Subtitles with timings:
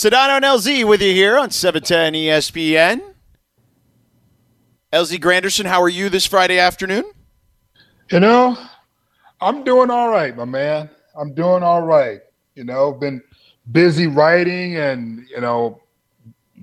[0.00, 3.02] Sedano and LZ with you here on 710 ESPN.
[4.94, 7.04] LZ Granderson, how are you this Friday afternoon?
[8.10, 8.56] You know,
[9.42, 10.88] I'm doing all right, my man.
[11.14, 12.22] I'm doing all right.
[12.54, 13.20] You know, been
[13.72, 15.82] busy writing and, you know,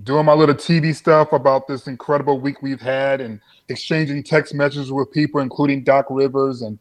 [0.02, 4.92] doing my little TV stuff about this incredible week we've had and exchanging text messages
[4.92, 6.64] with people, including Doc Rivers.
[6.64, 6.80] And,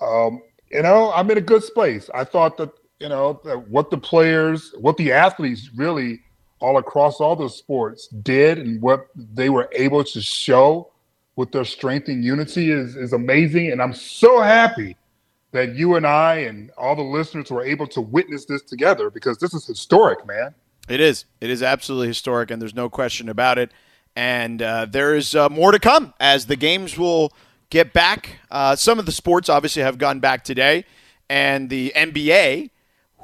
[0.00, 0.40] um,
[0.70, 2.08] you know, I'm in a good space.
[2.14, 2.70] I thought that,
[3.04, 3.34] you know,
[3.68, 6.20] what the players, what the athletes really
[6.58, 10.90] all across all the sports did and what they were able to show
[11.36, 13.70] with their strength and unity is, is amazing.
[13.70, 14.96] And I'm so happy
[15.52, 19.36] that you and I and all the listeners were able to witness this together because
[19.36, 20.54] this is historic, man.
[20.88, 21.26] It is.
[21.42, 23.70] It is absolutely historic, and there's no question about it.
[24.16, 27.34] And uh, there is uh, more to come as the games will
[27.68, 28.38] get back.
[28.50, 30.86] Uh, some of the sports obviously have gone back today,
[31.28, 32.70] and the NBA,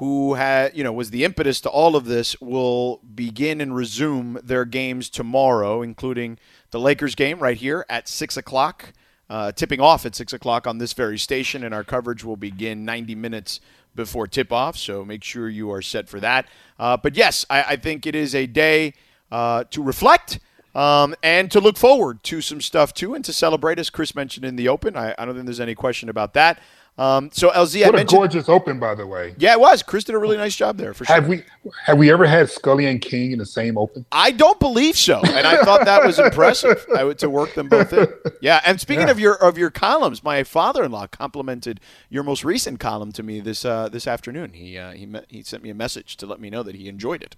[0.01, 4.39] who had you know was the impetus to all of this, will begin and resume
[4.43, 6.39] their games tomorrow, including
[6.71, 8.93] the Lakers game right here at six o'clock.
[9.29, 12.83] Uh, tipping off at 6 o'clock on this very station, and our coverage will begin
[12.83, 13.61] 90 minutes
[13.95, 14.75] before tip off.
[14.75, 16.49] So make sure you are set for that.
[16.77, 18.93] Uh, but yes, I, I, think it is a day
[19.31, 20.39] uh, to reflect.
[20.75, 24.45] Um, and to look forward to some stuff too, and to celebrate, as Chris mentioned
[24.45, 24.97] in the open.
[24.97, 26.59] I, I don't think there's any question about that.
[26.97, 29.33] Um, so LZ, what I a gorgeous open, by the way.
[29.37, 29.81] Yeah, it was.
[29.81, 31.15] Chris did a really nice job there for sure.
[31.15, 31.43] Have we
[31.85, 34.05] have we ever had Scully and King in the same open?
[34.11, 36.85] I don't believe so, and I thought that was impressive.
[36.95, 38.07] I would to work them both in.
[38.41, 39.11] Yeah, and speaking yeah.
[39.11, 43.63] of your of your columns, my father-in-law complimented your most recent column to me this
[43.63, 44.53] uh, this afternoon.
[44.53, 47.23] He uh, he he sent me a message to let me know that he enjoyed
[47.23, 47.35] it.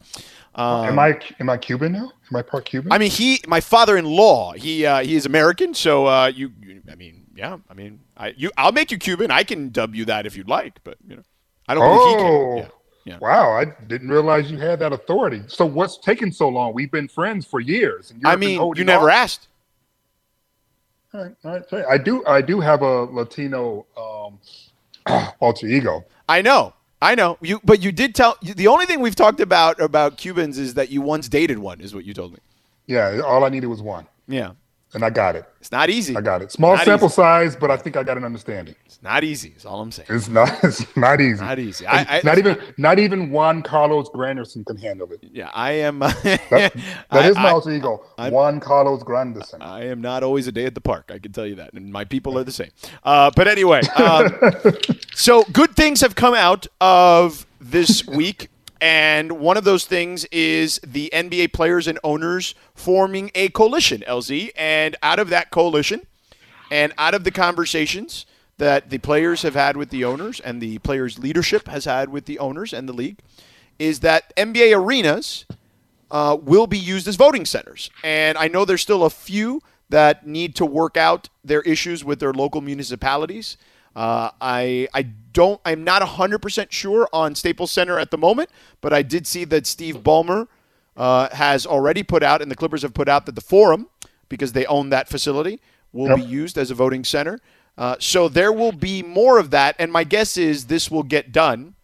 [0.56, 2.12] Um, am I am I Cuban now?
[2.32, 2.92] Am I part Cuban?
[2.92, 4.54] I mean, he my father-in-law.
[4.54, 8.34] He uh, he is American, so uh, you, you I mean yeah, I mean, I
[8.38, 9.32] you I'll make you Cuban.
[9.32, 11.24] I can dub you that if you'd like, but you know,
[11.68, 12.58] I don't oh, he can.
[12.58, 12.68] Yeah.
[13.06, 13.18] Yeah.
[13.20, 15.42] Wow, I didn't realize you had that authority.
[15.48, 16.74] So what's taking so long?
[16.74, 18.14] We've been friends for years.
[18.24, 19.18] I mean, you never off.
[19.18, 19.48] asked.
[21.14, 21.86] All right, all right.
[21.90, 22.26] I do.
[22.26, 24.40] I do have a Latino um,
[25.42, 26.06] alter ego.
[26.30, 26.74] I know.
[27.02, 27.38] I know.
[27.42, 28.38] You, but you did tell.
[28.42, 31.82] The only thing we've talked about about Cubans is that you once dated one.
[31.82, 32.40] Is what you told me.
[32.88, 33.20] Yeah.
[33.26, 34.08] All I needed was one.
[34.30, 34.52] Yeah
[34.94, 35.46] and I got it.
[35.60, 36.16] It's not easy.
[36.16, 36.52] I got it.
[36.52, 37.16] Small not sample easy.
[37.16, 38.76] size, but I think I got an understanding.
[38.86, 39.54] It's not easy.
[39.56, 40.08] Is all I'm saying.
[40.10, 40.52] It's not.
[40.64, 41.42] It's not easy.
[41.42, 41.88] Not easy.
[41.88, 42.60] I, I, not even.
[42.78, 45.20] Not even Juan Carlos Granderson can handle it.
[45.32, 46.00] Yeah, I am.
[46.00, 46.74] that, that
[47.10, 48.04] I, is my alter ego.
[48.18, 49.62] I'm, Juan Carlos Granderson.
[49.62, 51.12] I am not always a day at the park.
[51.14, 52.72] I can tell you that, and my people are the same.
[53.04, 54.30] Uh, but anyway, um,
[55.14, 58.50] so good things have come out of this week.
[58.84, 64.52] And one of those things is the NBA players and owners forming a coalition, LZ.
[64.58, 66.06] And out of that coalition,
[66.70, 68.26] and out of the conversations
[68.58, 72.26] that the players have had with the owners and the players' leadership has had with
[72.26, 73.20] the owners and the league,
[73.80, 75.46] is that NBA arenas
[76.12, 77.90] uh, will be used as voting centers.
[78.04, 82.20] And I know there's still a few that need to work out their issues with
[82.20, 83.56] their local municipalities.
[83.96, 88.50] Uh, I I don't I'm not 100% sure on Staples Center at the moment,
[88.82, 90.48] but I did see that Steve Ballmer
[90.96, 93.88] uh, has already put out, and the Clippers have put out that the Forum,
[94.30, 95.60] because they own that facility,
[95.92, 96.18] will yep.
[96.18, 97.40] be used as a voting center.
[97.78, 101.32] Uh, so there will be more of that, and my guess is this will get
[101.32, 101.76] done,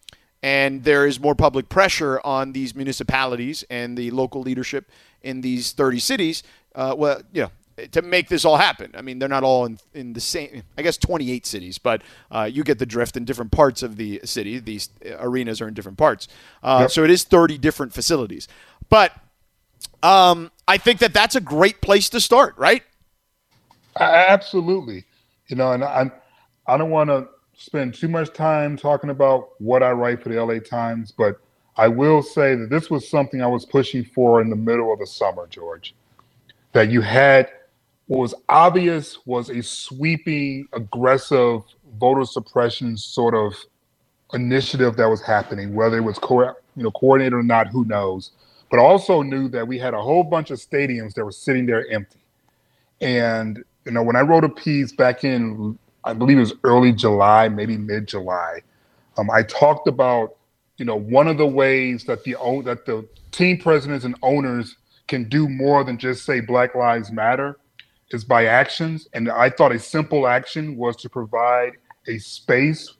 [0.42, 4.90] and there is more public pressure on these municipalities and the local leadership
[5.22, 6.42] in these 30 cities.
[6.74, 7.50] Uh, well, know,
[7.88, 8.92] to make this all happen.
[8.94, 12.48] I mean, they're not all in, in the same, I guess 28 cities, but uh,
[12.50, 14.58] you get the drift in different parts of the city.
[14.58, 16.28] These arenas are in different parts.
[16.62, 16.90] Uh, yep.
[16.90, 18.48] So it is 30 different facilities.
[18.88, 19.12] But
[20.02, 22.82] um, I think that that's a great place to start, right?
[23.98, 25.04] Absolutely.
[25.48, 26.10] You know, and I,
[26.66, 30.42] I don't want to spend too much time talking about what I write for the
[30.42, 31.40] LA Times, but
[31.76, 34.98] I will say that this was something I was pushing for in the middle of
[34.98, 35.94] the summer, George.
[36.72, 37.50] That you had
[38.10, 41.62] what was obvious was a sweeping, aggressive
[42.00, 43.54] voter suppression sort of
[44.34, 48.32] initiative that was happening, whether it was co- you know coordinated or not, who knows.
[48.68, 51.88] But also knew that we had a whole bunch of stadiums that were sitting there
[51.88, 52.18] empty.
[53.00, 56.92] And you know, when I wrote a piece back in, I believe it was early
[56.92, 58.58] July, maybe mid July,
[59.18, 60.34] um, I talked about
[60.78, 62.32] you know one of the ways that the
[62.64, 64.74] that the team presidents and owners
[65.06, 67.56] can do more than just say Black Lives Matter
[68.10, 69.08] is by actions.
[69.12, 71.72] And I thought a simple action was to provide
[72.06, 72.94] a space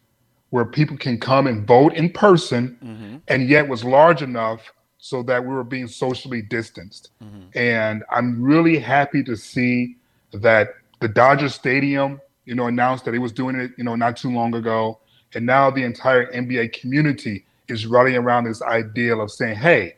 [0.51, 3.17] where people can come and vote in person mm-hmm.
[3.29, 7.11] and yet was large enough so that we were being socially distanced.
[7.23, 7.59] Mm-hmm.
[7.59, 9.97] And I'm really happy to see
[10.33, 14.17] that the Dodger Stadium, you know, announced that it was doing it, you know, not
[14.17, 14.99] too long ago.
[15.35, 19.95] And now the entire NBA community is running around this idea of saying, hey,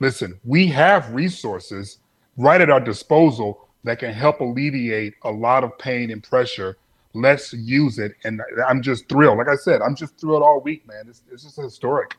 [0.00, 1.98] listen, we have resources
[2.36, 6.76] right at our disposal that can help alleviate a lot of pain and pressure.
[7.14, 8.12] Let's use it.
[8.24, 9.38] And I'm just thrilled.
[9.38, 11.06] Like I said, I'm just thrilled all week, man.
[11.08, 12.16] It's, it's just historic.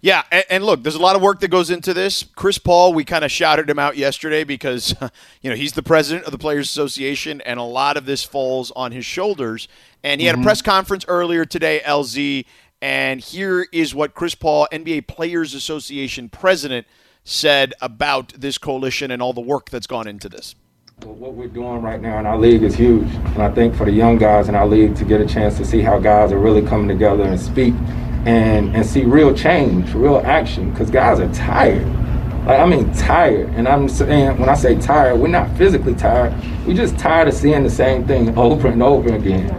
[0.00, 2.24] Yeah, and, and, look, there's a lot of work that goes into this.
[2.36, 4.94] Chris Paul, we kind of shouted him out yesterday because,
[5.40, 8.70] you know, he's the president of the Players Association, and a lot of this falls
[8.72, 9.66] on his shoulders.
[10.02, 10.28] And he mm-hmm.
[10.28, 10.44] had a mm-hmm.
[10.44, 12.44] press conference earlier today, LZ,
[12.82, 16.86] and here is what Chris Paul, NBA Players Association president,
[17.24, 20.54] said about this coalition and all the work that's gone into this.
[21.04, 23.06] What we're doing right now in our league is huge.
[23.12, 25.64] And I think for the young guys in our league to get a chance to
[25.64, 27.74] see how guys are really coming together and speak
[28.24, 31.86] and, and see real change, real action, because guys are tired.
[32.46, 33.50] Like, I mean, tired.
[33.50, 36.32] And I'm saying, when I say tired, we're not physically tired.
[36.66, 39.50] We're just tired of seeing the same thing over and over again,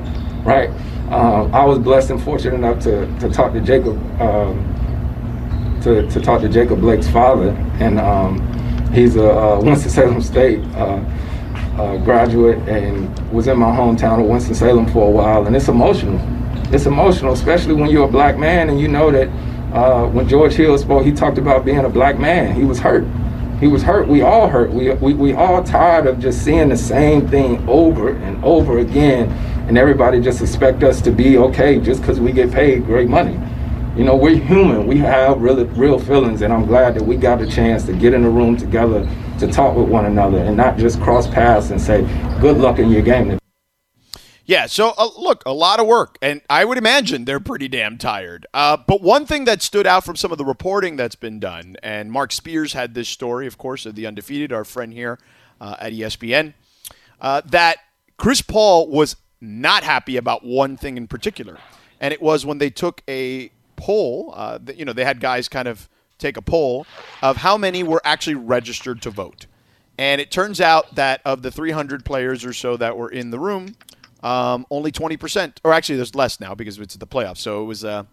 [0.43, 0.71] right?
[1.11, 6.21] Um, I was blessed and fortunate enough to, to talk to Jacob, um, to, to
[6.21, 10.99] talk to Jacob Blake's father, and um, he's a, a Winston-Salem State uh,
[11.77, 16.19] uh, graduate and was in my hometown of Winston-Salem for a while, and it's emotional.
[16.73, 19.27] It's emotional, especially when you're a black man and you know that
[19.73, 22.55] uh, when George Hill spoke, he talked about being a black man.
[22.55, 23.05] He was hurt.
[23.59, 24.07] He was hurt.
[24.07, 24.71] We all hurt.
[24.71, 29.29] We, we, we all tired of just seeing the same thing over and over again
[29.67, 33.39] and everybody just expect us to be okay just because we get paid great money.
[33.97, 34.85] You know, we're human.
[34.85, 38.13] We have really real feelings, and I'm glad that we got a chance to get
[38.13, 39.09] in the room together
[39.39, 42.01] to talk with one another and not just cross paths and say,
[42.39, 43.37] "Good luck in your game."
[44.47, 47.97] Yeah, so uh, look, a lot of work, and I would imagine they're pretty damn
[47.97, 48.45] tired.
[48.53, 51.77] Uh, but one thing that stood out from some of the reporting that's been done,
[51.81, 55.17] and Marc Spears had this story, of course, of the undefeated, our friend here
[55.59, 56.53] uh, at ESPN,
[57.19, 57.77] uh, that
[58.17, 61.57] Chris Paul was not happy about one thing in particular,
[61.99, 64.31] and it was when they took a poll.
[64.35, 65.89] Uh, you know, they had guys kind of
[66.25, 66.85] take a poll
[67.21, 69.45] of how many were actually registered to vote,
[69.97, 73.39] and it turns out that of the 300 players or so that were in the
[73.39, 73.75] room,
[74.23, 77.37] um, only 20%, or actually there's less now because it's the playoffs.
[77.37, 77.83] So it was.
[77.83, 78.03] Uh,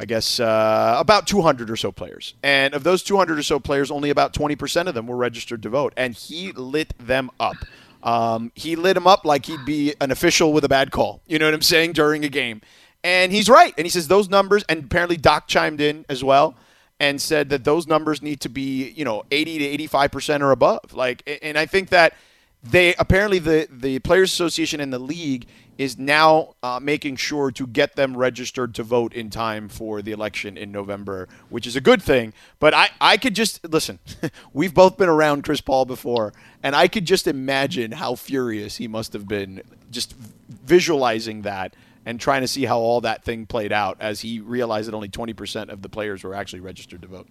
[0.00, 2.34] I guess uh, about 200 or so players.
[2.44, 5.68] And of those 200 or so players, only about 20% of them were registered to
[5.68, 5.92] vote.
[5.96, 7.56] And he lit them up.
[8.02, 11.20] Um, he lit him up like he'd be an official with a bad call.
[11.26, 12.60] You know what I'm saying during a game,
[13.02, 13.74] and he's right.
[13.76, 16.54] And he says those numbers, and apparently Doc chimed in as well
[17.00, 20.50] and said that those numbers need to be you know 80 to 85 percent or
[20.50, 20.94] above.
[20.94, 22.14] Like, and I think that
[22.62, 25.46] they apparently the the Players Association and the league
[25.78, 30.10] is now uh, making sure to get them registered to vote in time for the
[30.10, 32.32] election in November, which is a good thing.
[32.58, 34.00] But I, I could just listen.
[34.52, 36.32] we've both been around Chris Paul before,
[36.64, 39.62] and I could just imagine how furious he must have been
[39.92, 40.14] just
[40.48, 41.74] visualizing that
[42.08, 45.10] and trying to see how all that thing played out as he realized that only
[45.10, 47.28] 20% of the players were actually registered to vote.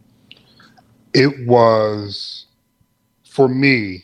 [1.15, 2.45] It was,
[3.27, 4.03] for me,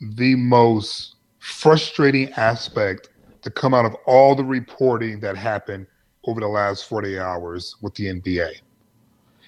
[0.00, 3.10] the most frustrating aspect
[3.42, 5.86] to come out of all the reporting that happened
[6.24, 8.54] over the last 40 hours with the NBA.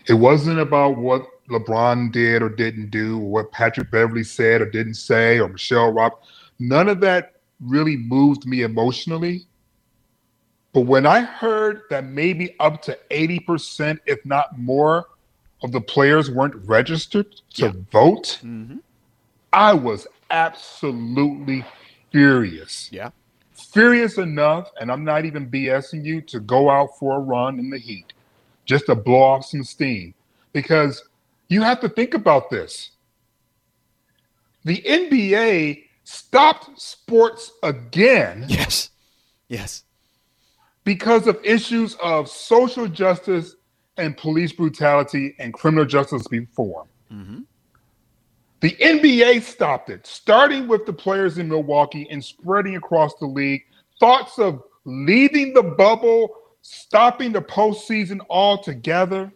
[0.07, 4.71] It wasn't about what LeBron did or didn't do, or what Patrick Beverley said or
[4.71, 6.13] didn't say, or Michelle Rob.
[6.61, 9.49] None of that really moved me emotionally.
[10.75, 15.07] But when I heard that maybe up to 80%, if not more,
[15.63, 17.73] of the players weren't registered to yeah.
[17.91, 18.77] vote, mm-hmm.
[19.53, 21.65] I was absolutely
[22.11, 22.91] furious.
[22.93, 23.11] Yeah
[23.75, 27.71] furious enough, and I'm not even BSing you, to go out for a run in
[27.71, 28.13] the heat
[28.65, 30.15] just to blow off some steam.
[30.53, 31.03] Because
[31.49, 32.93] you have to think about this.
[34.65, 38.47] The NBA stopped sports again.
[38.49, 38.91] Yes.
[39.49, 39.84] Yes.
[40.85, 43.57] Because of issues of social justice
[43.97, 46.87] and police brutality and criminal justice reform.
[47.13, 47.41] Mm-hmm.
[48.61, 53.63] The NBA stopped it, starting with the players in Milwaukee and spreading across the league.
[54.01, 59.31] Thoughts of leaving the bubble, stopping the postseason altogether,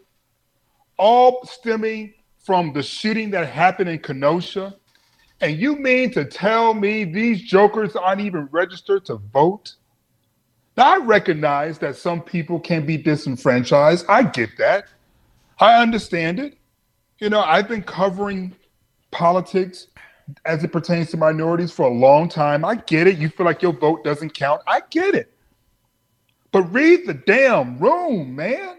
[0.98, 4.74] all stemming from the shooting that happened in Kenosha.
[5.40, 9.74] And you mean to tell me these jokers aren't even registered to vote?
[10.78, 14.06] Now, I recognize that some people can be disenfranchised.
[14.08, 14.84] I get that.
[15.58, 16.56] I understand it.
[17.18, 18.54] You know, I've been covering
[19.10, 19.88] politics
[20.44, 22.64] as it pertains to minorities for a long time.
[22.64, 23.18] I get it.
[23.18, 24.62] You feel like your vote doesn't count.
[24.68, 25.32] I get it.
[26.52, 28.76] But read the damn room, man.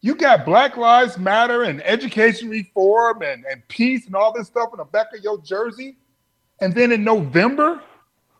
[0.00, 4.70] You got Black Lives Matter and education reform and, and peace and all this stuff
[4.72, 5.98] in the back of your jersey.
[6.60, 7.80] And then in November,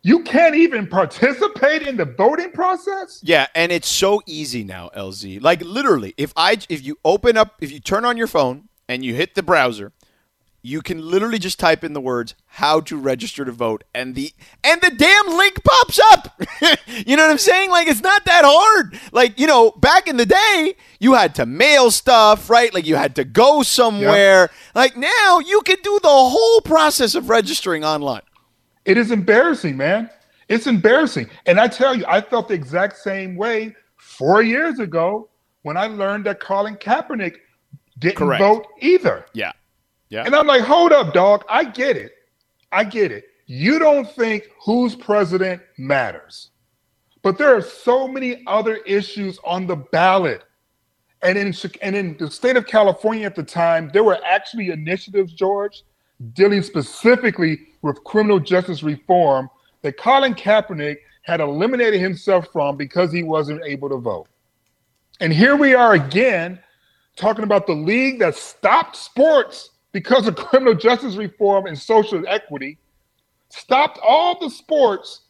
[0.05, 3.21] you can't even participate in the voting process?
[3.23, 5.43] Yeah, and it's so easy now, LZ.
[5.43, 9.03] Like literally, if I if you open up, if you turn on your phone and
[9.03, 9.93] you hit the browser,
[10.61, 14.33] you can literally just type in the words how to register to vote and the
[14.63, 16.39] and the damn link pops up.
[17.07, 17.71] you know what I'm saying?
[17.71, 19.01] Like it's not that hard.
[19.11, 22.73] Like, you know, back in the day, you had to mail stuff, right?
[22.75, 24.41] Like you had to go somewhere.
[24.41, 24.51] Yep.
[24.75, 28.21] Like now you can do the whole process of registering online.
[28.85, 30.11] It is embarrassing, man.
[30.49, 31.31] It's embarrassing.
[31.47, 35.31] And I tell you, I felt the exact same way 4 years ago
[35.62, 37.37] when I learned that Colin Kaepernick
[37.99, 38.43] didn't Correct.
[38.43, 39.25] vote either.
[39.33, 39.53] Yeah.
[40.11, 40.25] Yeah.
[40.25, 41.45] And I'm like, hold up, dog.
[41.49, 42.12] I get it.
[42.73, 43.25] I get it.
[43.47, 46.50] You don't think who's president matters.
[47.23, 50.45] But there are so many other issues on the ballot.
[51.23, 55.33] And in, and in the state of California at the time, there were actually initiatives,
[55.33, 55.83] George,
[56.33, 59.50] dealing specifically with criminal justice reform
[59.83, 64.28] that Colin Kaepernick had eliminated himself from because he wasn't able to vote.
[65.21, 66.59] And here we are again
[67.16, 72.78] talking about the league that stopped sports because of criminal justice reform and social equity,
[73.49, 75.23] stopped all the sports.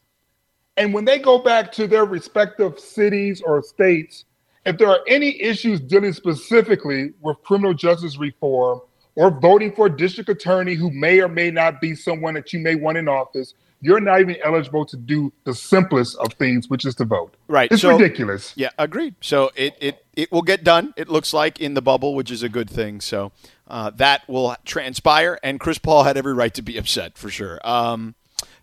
[0.77, 4.25] And when they go back to their respective cities or states,
[4.65, 8.81] if there are any issues dealing specifically with criminal justice reform
[9.17, 12.59] or voting for a district attorney who may or may not be someone that you
[12.59, 16.87] may want in office, you're not even eligible to do the simplest of things, which
[16.87, 17.35] is to vote.
[17.49, 17.71] Right.
[17.71, 18.55] It's so, ridiculous.
[18.57, 19.15] Yeah, agreed.
[19.21, 22.43] So it, it, it will get done, it looks like, in the bubble, which is
[22.43, 23.01] a good thing.
[23.01, 23.33] So
[23.69, 27.61] uh, that will transpire, and Chris Paul had every right to be upset for sure.
[27.63, 28.15] Um,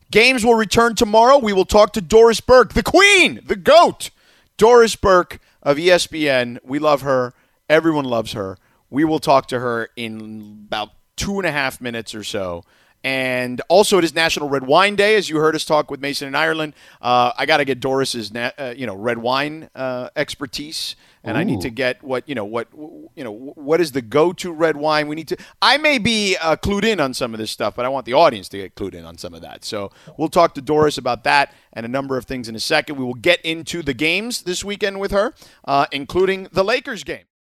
[0.10, 1.38] games will return tomorrow.
[1.38, 4.10] We will talk to Doris Burke, the queen, the GOAT.
[4.58, 6.60] Doris Burke of ESPN.
[6.64, 7.34] We love her.
[7.70, 8.58] Everyone loves her.
[8.92, 12.64] We will talk to her in about two and a half minutes or so.
[13.04, 16.28] And also, it is National Red Wine Day, as you heard us talk with Mason
[16.28, 16.76] and Ireland.
[17.02, 21.36] Uh, I got to get Doris's, na- uh, you know, red wine uh, expertise, and
[21.36, 21.40] Ooh.
[21.40, 22.68] I need to get what you know, what
[23.16, 25.08] you know, what is the go-to red wine?
[25.08, 25.38] We need to.
[25.64, 28.14] I may be uh, clued in on some of this stuff, but I want the
[28.14, 29.66] audience to get clued in on some of that.
[29.66, 32.98] So we'll talk to Doris about that and a number of things in a second.
[32.98, 35.34] We will get into the games this weekend with her,
[35.66, 37.24] uh, including the Lakers game.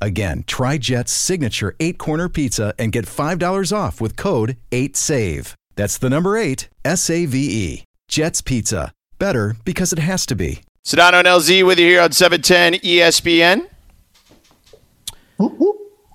[0.00, 5.54] Again, try Jet's signature eight corner pizza and get $5 off with code 8SAVE.
[5.76, 7.84] That's the number eight, S A V E.
[8.08, 8.92] Jet's Pizza.
[9.18, 10.60] Better because it has to be.
[10.86, 13.66] Sedano and LZ with you here on 710 ESPN.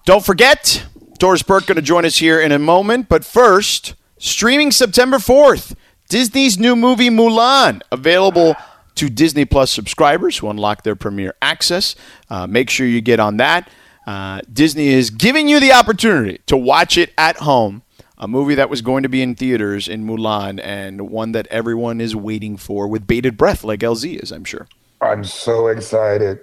[0.06, 0.86] Don't forget,
[1.18, 3.10] Doris Burke going to join us here in a moment.
[3.10, 5.76] But first, streaming September 4th,
[6.08, 8.56] Disney's new movie Mulan, available
[9.00, 11.96] to Disney Plus subscribers who unlock their premiere access.
[12.30, 13.70] Uh, make sure you get on that.
[14.06, 17.82] Uh, Disney is giving you the opportunity to watch it at home.
[18.18, 22.02] A movie that was going to be in theaters in Mulan and one that everyone
[22.02, 24.68] is waiting for with bated breath, like LZ is, I'm sure.
[25.00, 26.42] I'm so excited.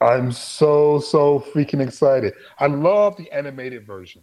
[0.00, 2.34] I'm so, so freaking excited.
[2.58, 4.22] I love the animated version.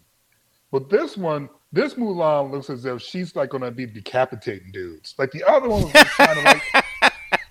[0.70, 5.16] But this one, this Mulan looks as if she's like gonna be decapitating dudes.
[5.18, 6.86] Like the other one was kind of like,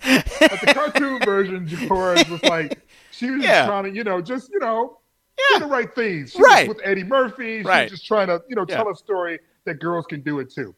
[0.05, 2.79] like the cartoon version, George was like
[3.11, 3.59] she was yeah.
[3.59, 4.99] just trying to, you know, just you know,
[5.37, 5.59] yeah.
[5.59, 6.31] do the right things.
[6.31, 6.67] She right.
[6.67, 7.61] with Eddie Murphy.
[7.61, 7.83] She right.
[7.83, 8.91] was just trying to, you know, tell yeah.
[8.91, 10.75] a story that girls can do it too.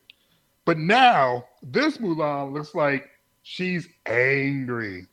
[0.66, 3.10] But now this Mulan looks like
[3.44, 5.08] she's angry.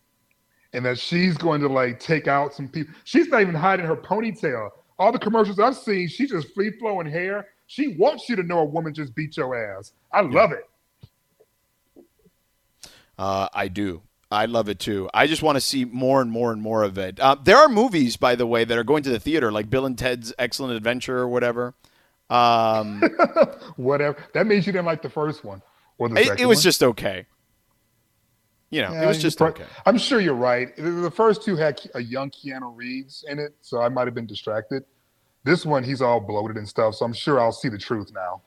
[0.73, 2.93] And that she's going to like take out some people.
[3.05, 4.69] She's not even hiding her ponytail.
[4.99, 7.47] All the commercials I've seen, she's just free flowing hair.
[7.67, 9.93] She wants you to know a woman just beat your ass.
[10.13, 10.69] I love it.
[13.19, 14.03] Uh, I do.
[14.31, 15.09] I love it too.
[15.15, 17.21] I just want to see more and more and more of it.
[17.21, 19.87] Uh, there are movies, by the way, that are going to the theater, like Bill
[19.87, 21.75] and Ted's Excellent Adventure or whatever.
[22.29, 23.03] Um,
[23.77, 24.19] whatever.
[24.35, 25.63] That means you didn't like the first one
[25.99, 26.41] or the it.
[26.41, 26.63] It was one.
[26.63, 27.27] just okay.
[28.71, 29.65] You know, yeah, it was just pro- okay.
[29.87, 30.75] I'm sure you're right.
[30.77, 34.27] The first two had a young Keanu Reeves in it, so I might have been
[34.27, 34.85] distracted.
[35.45, 38.43] This one, he's all bloated and stuff, so I'm sure I'll see the truth now.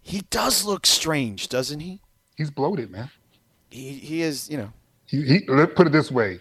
[0.00, 2.00] He does look strange, doesn't he?
[2.42, 3.10] He's bloated, man
[3.72, 4.72] he he is you know.
[5.06, 6.40] He, he let put it this way: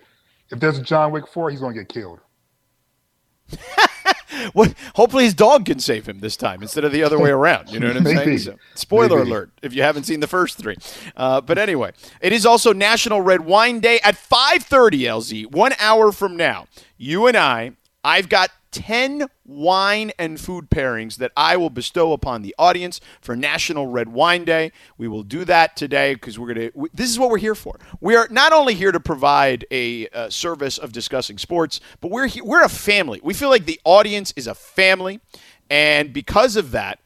[0.50, 2.20] if there's a John Wick four, he's gonna get killed.
[4.54, 7.70] well, hopefully his dog can save him this time instead of the other way around.
[7.70, 8.38] You know what I'm saying?
[8.38, 9.30] So, spoiler Maybe.
[9.30, 10.78] alert if you haven't seen the first three.
[11.16, 11.92] Uh, but anyway,
[12.22, 15.52] it is also National Red Wine Day at 5:30 LZ.
[15.52, 16.68] One hour from now,
[16.98, 17.72] you and I,
[18.04, 23.36] I've got 10 wine and food pairings that I will bestow upon the audience for
[23.36, 24.72] National Red Wine Day.
[24.98, 27.80] We will do that today because we're going to, this is what we're here for.
[28.00, 32.30] We are not only here to provide a uh, service of discussing sports, but we're,
[32.44, 33.20] we're a family.
[33.24, 35.20] We feel like the audience is a family.
[35.70, 37.00] And because of that,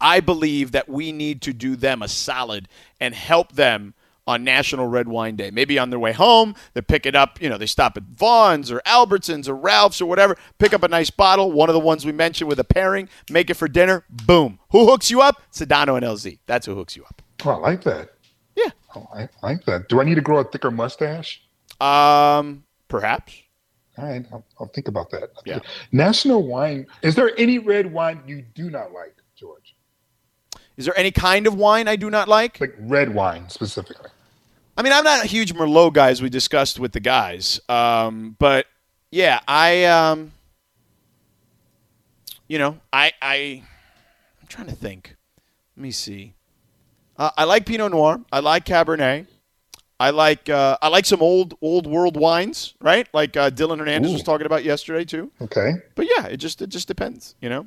[0.00, 2.68] I believe that we need to do them a solid
[3.00, 3.94] and help them
[4.26, 5.50] on National Red Wine Day.
[5.50, 8.70] Maybe on their way home, they pick it up, you know, they stop at Vons
[8.70, 12.04] or Albertsons or Ralph's or whatever, pick up a nice bottle, one of the ones
[12.04, 14.58] we mentioned with a pairing, make it for dinner, boom.
[14.70, 15.42] Who hooks you up?
[15.52, 16.38] Sedano and LZ.
[16.46, 17.22] That's who hooks you up.
[17.44, 18.10] Oh, I like that.
[18.56, 18.70] Yeah.
[18.96, 19.88] Oh, I like that.
[19.88, 21.42] Do I need to grow a thicker mustache?
[21.80, 23.34] Um, perhaps.
[23.96, 25.30] All right, I'll, I'll think about that.
[25.44, 25.60] Yeah.
[25.92, 26.86] National wine.
[27.02, 29.76] Is there any red wine you do not like, George?
[30.76, 32.60] Is there any kind of wine I do not like?
[32.60, 34.10] Like red wine specifically.
[34.76, 37.60] I mean, I'm not a huge Merlot guy, as we discussed with the guys.
[37.68, 38.66] Um, but
[39.10, 40.32] yeah, I, um,
[42.48, 43.62] you know, I, I,
[44.40, 45.16] I'm trying to think.
[45.76, 46.34] Let me see.
[47.16, 48.20] Uh, I like Pinot Noir.
[48.32, 49.28] I like Cabernet.
[50.00, 53.06] I like, uh, I like some old, old world wines, right?
[53.14, 55.30] Like uh, Dylan Hernandez was talking about yesterday too.
[55.40, 55.74] Okay.
[55.94, 57.66] But yeah, it just, it just depends, you know.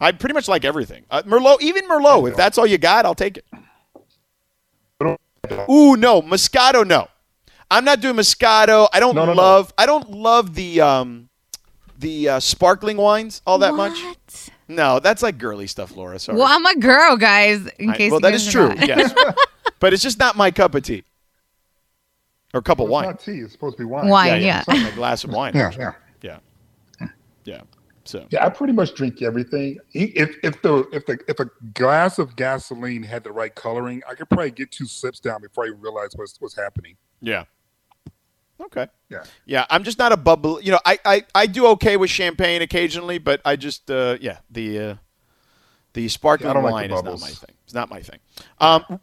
[0.00, 1.04] I pretty much like everything.
[1.10, 3.44] Uh, Merlot, even Merlot, if that's all you got, I'll take it.
[5.68, 7.08] Ooh, no, Moscato, no.
[7.70, 8.88] I'm not doing Moscato.
[8.92, 9.40] I don't No, no, no.
[9.42, 9.72] love.
[9.76, 11.28] I don't love the um,
[11.98, 13.98] the uh, sparkling wines all that much.
[14.68, 16.18] No, that's like girly stuff, Laura.
[16.18, 16.38] Sorry.
[16.38, 17.66] Well, I'm a girl, guys.
[17.78, 18.70] In I- case well, that true.
[18.70, 18.86] forgot.
[18.88, 19.14] Yes,
[19.80, 21.02] but it's just not my cup of tea
[22.54, 23.10] or a cup of Well, wine.
[23.14, 23.40] It's not tea.
[23.40, 24.08] It's supposed to be wine.
[24.08, 24.40] Wine.
[24.42, 24.58] yeah, yeah.
[24.60, 25.52] It's like a glass of wine.
[25.56, 25.92] Yeah, yeah.
[27.00, 27.08] yeah,
[27.44, 27.60] yeah.
[28.12, 29.78] So Yeah, I pretty much drink everything.
[29.94, 34.14] If if the if the if a glass of gasoline had the right coloring, I
[34.14, 36.96] could probably get two sips down before I realize what's what's happening.
[37.22, 37.44] yeah.
[38.60, 38.86] Okay.
[39.08, 39.24] Yeah.
[39.46, 40.60] Yeah, I'm just not a bubble.
[40.60, 44.38] You know, I, I, I do okay with champagne occasionally, but I just uh, yeah
[44.50, 44.94] the uh,
[45.94, 47.54] the sparkling Yeah, don't like wine the is not my thing.
[47.64, 48.18] It's not my thing.
[48.60, 49.00] Um,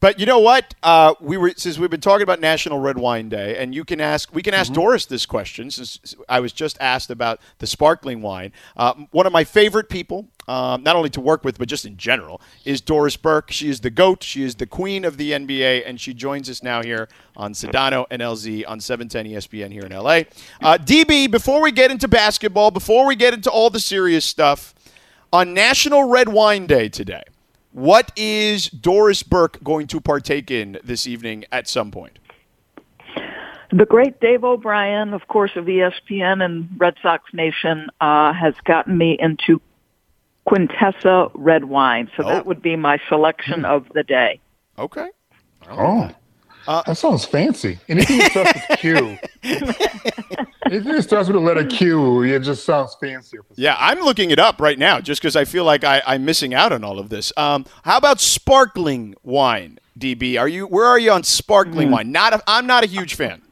[0.00, 0.74] but you know what?
[0.82, 4.00] Uh, we were since we've been talking about National Red Wine Day, and you can
[4.00, 4.80] ask we can ask Mm-hmm.
[4.80, 8.52] Doris this question since I was just asked about the sparkling wine.
[8.76, 11.96] Uh, one of my favorite people, um, not only to work with but just in
[11.96, 13.50] general, is Doris Burke.
[13.50, 14.22] She is the goat.
[14.22, 18.06] She is the queen of the NBA, and she joins us now here on Sedano
[18.10, 20.22] and LZ on 710 ESPN here in LA.
[20.62, 24.74] Uh, DB, before we get into basketball, before we get into all the serious stuff,
[25.32, 27.22] on National Red Wine Day today.
[27.72, 32.18] What is Doris Burke going to partake in this evening at some point?
[33.72, 38.98] The great Dave O'Brien, of course, of ESPN and Red Sox Nation, uh, has gotten
[38.98, 39.60] me into
[40.48, 42.10] Quintessa red wine.
[42.16, 42.28] So Oh.
[42.30, 44.40] that would be my selection of the day.
[44.76, 45.08] Okay.
[45.70, 46.10] Oh,
[46.66, 47.78] Uh, that sounds fancy.
[47.88, 49.18] Anything that starts with Q.
[50.70, 53.40] Anything that starts with the letter Q, it just sounds fancier.
[53.56, 56.54] Yeah, I'm looking it up right now just because I feel like I, I'm missing
[56.54, 57.32] out on all of this.
[57.36, 60.38] Um, how about sparkling wine, DB?
[60.38, 62.12] Are you where are you on sparkling wine?
[62.12, 63.42] Not a, I'm not a huge fan.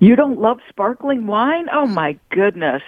[0.00, 1.66] You don't love sparkling wine?
[1.72, 2.82] Oh my goodness.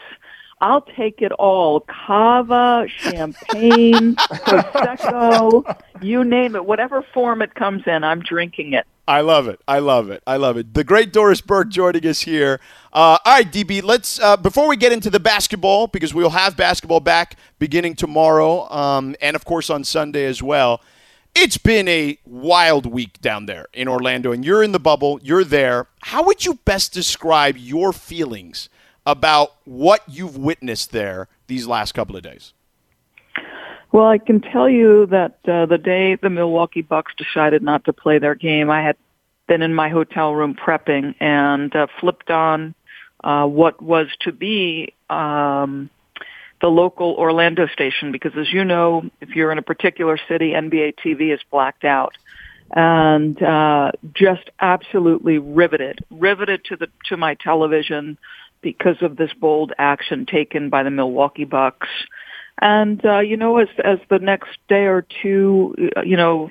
[0.60, 1.80] I'll take it all.
[1.80, 6.64] Cava, champagne, prosecco, you name it.
[6.64, 8.86] Whatever form it comes in, I'm drinking it.
[9.08, 9.60] I love it.
[9.68, 10.22] I love it.
[10.26, 10.74] I love it.
[10.74, 12.58] The great Doris Burke joining us here.
[12.92, 13.82] Uh, all right, DB.
[13.82, 18.68] Let's uh, before we get into the basketball because we'll have basketball back beginning tomorrow,
[18.72, 20.80] um, and of course on Sunday as well.
[21.34, 25.20] It's been a wild week down there in Orlando, and you're in the bubble.
[25.22, 25.86] You're there.
[26.00, 28.70] How would you best describe your feelings
[29.06, 32.52] about what you've witnessed there these last couple of days?
[33.92, 37.92] Well, I can tell you that uh, the day the Milwaukee Bucks decided not to
[37.92, 38.96] play their game, I had
[39.46, 42.74] been in my hotel room prepping and uh, flipped on
[43.22, 45.88] uh, what was to be um,
[46.60, 50.94] the local Orlando station because, as you know, if you're in a particular city, NBA
[51.04, 52.16] TV is blacked out.
[52.72, 58.18] And uh, just absolutely riveted, riveted to the to my television
[58.66, 61.86] because of this bold action taken by the Milwaukee Bucks.
[62.60, 66.50] And uh, you know, as as the next day or two, uh, you know,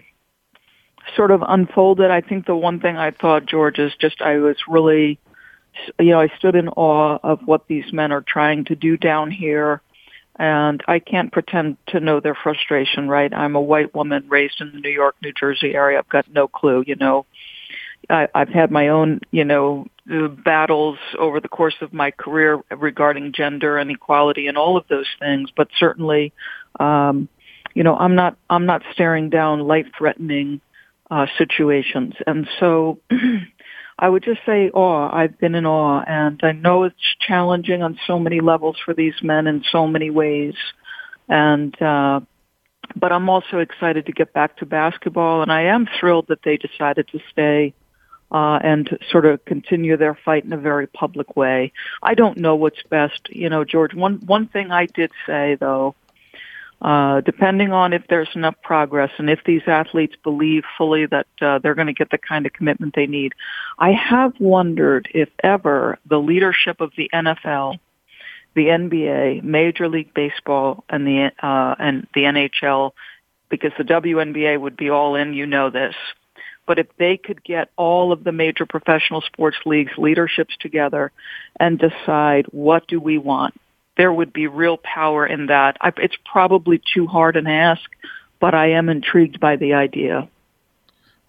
[1.17, 4.55] sort of unfolded, I think the one thing I thought, George, is just I was
[4.65, 5.19] really,
[5.99, 9.29] you know, I stood in awe of what these men are trying to do down
[9.29, 9.81] here.
[10.37, 13.33] And I can't pretend to know their frustration, right?
[13.33, 15.99] I'm a white woman raised in the New York, New Jersey area.
[15.99, 17.25] I've got no clue, you know.
[18.09, 22.61] I, I've had my own, you know, uh, battles over the course of my career
[22.71, 25.49] regarding gender and equality and all of those things.
[25.55, 26.33] But certainly,
[26.79, 27.29] um,
[27.73, 30.61] you know, I'm not I'm not staring down life-threatening
[31.11, 32.99] uh, situations, and so
[33.99, 35.09] I would just say awe.
[35.13, 39.15] I've been in awe, and I know it's challenging on so many levels for these
[39.21, 40.55] men in so many ways.
[41.27, 42.21] And uh,
[42.95, 46.57] but I'm also excited to get back to basketball, and I am thrilled that they
[46.57, 47.73] decided to stay
[48.31, 51.71] uh, and sort of continue their fight in a very public way.
[52.01, 53.93] I don't know what's best, you know, George.
[53.93, 55.95] One one thing I did say though
[56.81, 61.57] uh, depending on if there's enough progress and if these athletes believe fully that uh,
[61.59, 63.33] they're going to get the kind of commitment they need.
[63.79, 67.79] I have wondered if ever the leadership of the NFL,
[68.55, 72.91] the NBA, Major League Baseball, and the uh, and the NHL,
[73.49, 75.33] because the WNBA would be all in.
[75.33, 75.95] You know this.
[76.65, 81.11] But if they could get all of the major professional sports leagues leaderships together
[81.59, 83.53] and decide what do we want,
[83.97, 85.77] there would be real power in that.
[85.81, 87.83] I, it's probably too hard an ask,
[88.39, 90.27] but I am intrigued by the idea.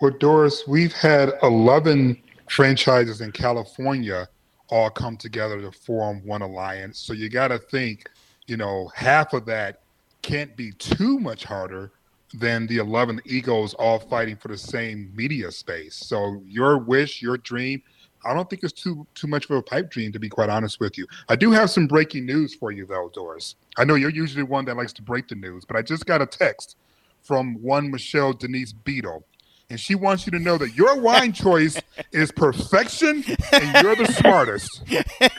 [0.01, 4.29] Well, Doris, we've had 11 franchises in California
[4.69, 6.99] all come together to form one alliance.
[6.99, 8.11] So you got to think,
[8.47, 9.81] you know, half of that
[10.23, 11.93] can't be too much harder
[12.35, 15.95] than the 11 egos all fighting for the same media space.
[15.95, 17.83] So your wish, your dream,
[18.25, 20.81] I don't think it's too too much of a pipe dream, to be quite honest
[20.81, 21.07] with you.
[21.29, 23.55] I do have some breaking news for you, though, Doris.
[23.77, 26.21] I know you're usually one that likes to break the news, but I just got
[26.21, 26.77] a text
[27.23, 29.25] from one Michelle Denise Beadle,
[29.69, 31.81] and she wants you to know that your wine choice
[32.13, 34.83] is perfection, and you're the smartest.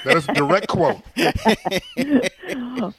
[0.04, 1.02] That is a direct quote.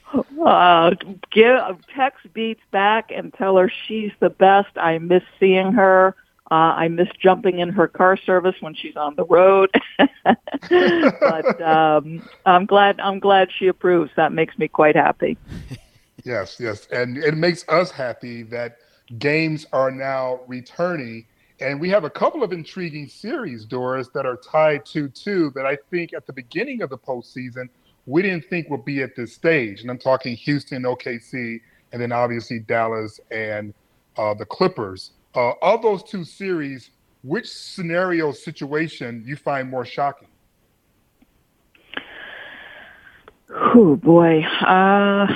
[0.47, 0.95] uh,
[1.31, 1.61] give
[1.95, 4.71] text beats back and tell her she's the best.
[4.77, 6.15] I miss seeing her.
[6.51, 9.71] Uh, I miss jumping in her car service when she's on the road.
[10.71, 14.11] but um, I'm glad I'm glad she approves.
[14.17, 15.37] That makes me quite happy.
[16.25, 18.79] Yes, yes, and it makes us happy that
[19.19, 21.25] games are now returning,
[21.61, 25.67] and we have a couple of intriguing series, Doris, that are tied to two that
[25.67, 27.69] I think at the beginning of the postseason
[28.07, 29.83] we didn't think would be at this stage.
[29.83, 31.61] And I'm talking Houston, OKC,
[31.93, 33.75] and then obviously Dallas and
[34.17, 35.13] uh, the Clippers.
[35.35, 36.91] Uh, of those two series,
[37.23, 40.29] which scenario situation you find more shocking?
[43.51, 44.43] Oh boy.
[44.43, 45.27] Uh,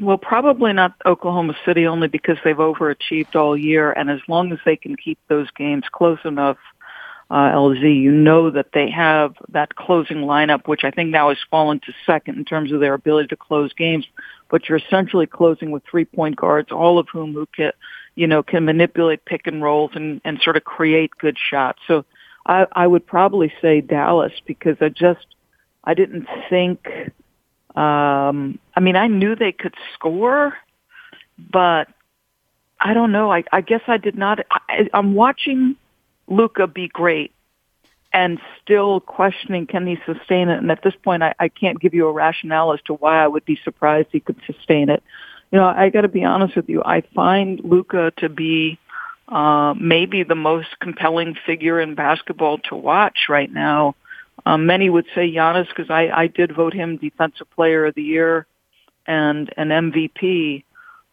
[0.00, 3.92] well, probably not Oklahoma City only because they've overachieved all year.
[3.92, 6.58] And as long as they can keep those games close enough,
[7.30, 11.38] uh, LZ, you know that they have that closing lineup, which I think now has
[11.50, 14.06] fallen to second in terms of their ability to close games.
[14.50, 17.70] But you're essentially closing with three point guards, all of whom who can,
[18.16, 21.78] you know, can manipulate pick and rolls and, and sort of create good shots.
[21.86, 22.04] So
[22.46, 25.26] I, I would probably say Dallas because I just,
[25.84, 26.88] I didn't think,
[27.76, 30.54] um, I mean, I knew they could score,
[31.38, 31.88] but
[32.80, 33.30] I don't know.
[33.32, 35.76] I, I guess I did not, I, I'm watching
[36.26, 37.32] Luka be great
[38.12, 40.58] and still questioning can he sustain it.
[40.58, 43.28] And at this point, I, I can't give you a rationale as to why I
[43.28, 45.02] would be surprised he could sustain it.
[45.52, 46.82] You know, I got to be honest with you.
[46.84, 48.78] I find Luka to be
[49.28, 53.94] uh, maybe the most compelling figure in basketball to watch right now.
[54.46, 58.02] Um, many would say Giannis because I, I did vote him Defensive Player of the
[58.02, 58.46] Year
[59.06, 60.64] and an MVP.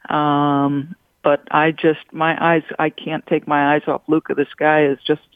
[0.09, 4.33] Um, but I just my eyes I can't take my eyes off Luka.
[4.33, 5.27] This guy is just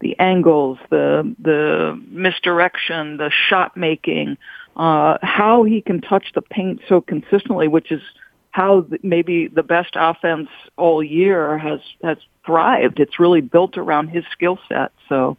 [0.00, 4.36] the angles, the the misdirection, the shot making,
[4.76, 8.02] uh, how he can touch the paint so consistently, which is
[8.50, 13.00] how maybe the best offense all year has has thrived.
[13.00, 14.92] It's really built around his skill set.
[15.08, 15.38] So.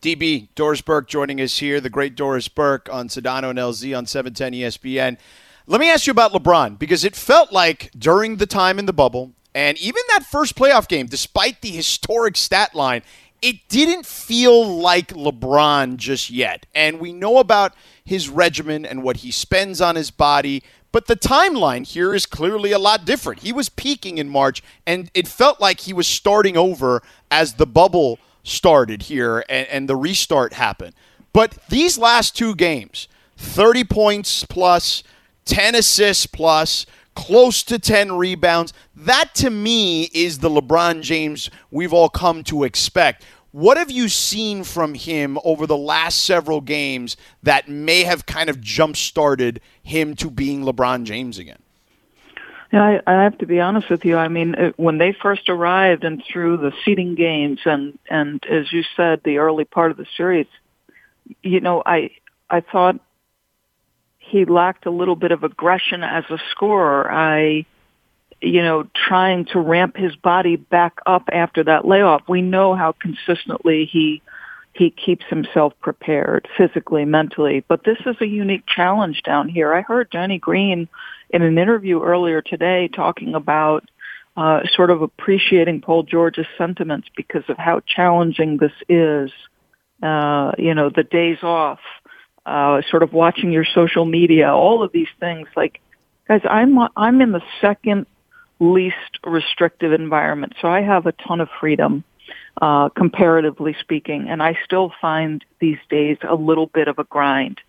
[0.00, 4.06] DB, Doris Burke joining us here, the great Doris Burke on Sedano and LZ on
[4.06, 5.18] 710 ESPN.
[5.66, 8.92] Let me ask you about LeBron because it felt like during the time in the
[8.92, 13.02] bubble and even that first playoff game, despite the historic stat line,
[13.42, 16.66] it didn't feel like LeBron just yet.
[16.74, 21.16] And we know about his regimen and what he spends on his body, but the
[21.16, 23.40] timeline here is clearly a lot different.
[23.40, 27.66] He was peaking in March, and it felt like he was starting over as the
[27.66, 30.94] bubble started here and, and the restart happened.
[31.32, 35.02] But these last two games, 30 points plus,
[35.44, 38.72] 10 assists plus, close to 10 rebounds.
[38.94, 43.24] That to me is the LeBron James we've all come to expect.
[43.52, 48.48] What have you seen from him over the last several games that may have kind
[48.48, 51.58] of jump started him to being LeBron James again?
[52.72, 54.16] Yeah, I, I have to be honest with you.
[54.16, 58.72] I mean, it, when they first arrived and through the seeding games and and as
[58.72, 60.46] you said, the early part of the series,
[61.42, 62.10] you know, I
[62.48, 63.00] I thought
[64.18, 67.10] he lacked a little bit of aggression as a scorer.
[67.10, 67.66] I,
[68.40, 72.22] you know, trying to ramp his body back up after that layoff.
[72.28, 74.22] We know how consistently he
[74.72, 77.64] he keeps himself prepared physically, mentally.
[77.66, 79.74] But this is a unique challenge down here.
[79.74, 80.88] I heard Danny Green
[81.30, 83.88] in an interview earlier today talking about
[84.36, 89.30] uh, sort of appreciating Paul George's sentiments because of how challenging this is.
[90.02, 91.80] Uh, you know, the days off,
[92.46, 95.46] uh, sort of watching your social media, all of these things.
[95.54, 95.80] Like,
[96.26, 98.06] guys, I'm I'm in the second
[98.60, 102.02] least restrictive environment, so I have a ton of freedom,
[102.60, 107.60] uh, comparatively speaking, and I still find these days a little bit of a grind.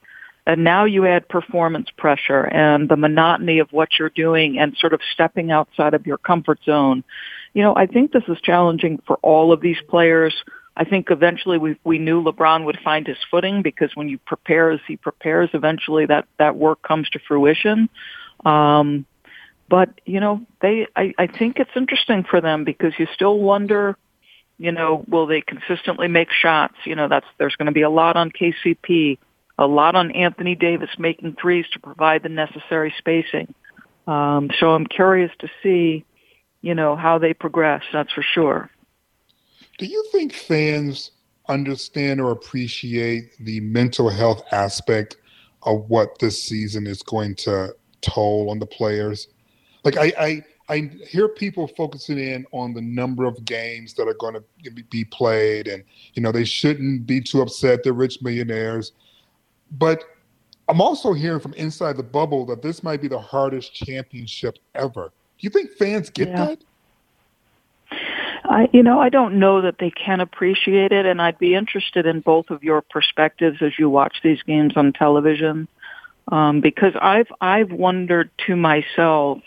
[0.46, 4.94] And now you add performance pressure and the monotony of what you're doing and sort
[4.94, 7.04] of stepping outside of your comfort zone.
[7.54, 10.34] You know, I think this is challenging for all of these players.
[10.76, 14.72] I think eventually we we knew LeBron would find his footing because when you prepare
[14.72, 17.90] as he prepares, eventually that that work comes to fruition.
[18.46, 19.06] Um,
[19.70, 23.98] but you know, they I, I think it's interesting for them because you still wonder,
[24.62, 26.76] you know, will they consistently make shots?
[26.86, 29.18] You know, that's there's going to be a lot on KCP
[29.58, 33.54] a lot on Anthony Davis making threes to provide the necessary spacing.
[34.08, 36.04] Um, so I'm curious to see,
[36.62, 37.84] you know, how they progress.
[37.94, 38.72] That's for sure.
[39.78, 41.12] Do you think fans
[41.48, 45.18] understand or appreciate the mental health aspect
[45.64, 49.28] of what this season is going to toll on the players?
[49.84, 54.14] Like I, I, I hear people focusing in on the number of games that are
[54.14, 57.84] going to be played, and you know they shouldn't be too upset.
[57.84, 58.94] They're rich millionaires.
[59.72, 60.04] But
[60.68, 65.12] I'm also hearing from inside the bubble that this might be the hardest championship ever.
[65.40, 66.46] Do you think fans get yeah.
[66.46, 66.64] that?
[68.46, 72.06] I, you know, I don't know that they can appreciate it, and I'd be interested
[72.06, 75.68] in both of your perspectives as you watch these games on television,
[76.30, 79.40] um, because I've I've wondered to myself,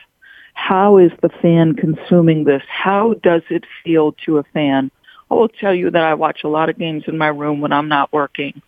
[0.55, 2.63] how is the fan consuming this?
[2.69, 4.91] How does it feel to a fan?
[5.31, 7.73] I will tell you that I watch a lot of games in my room when
[7.73, 8.63] I'm not working.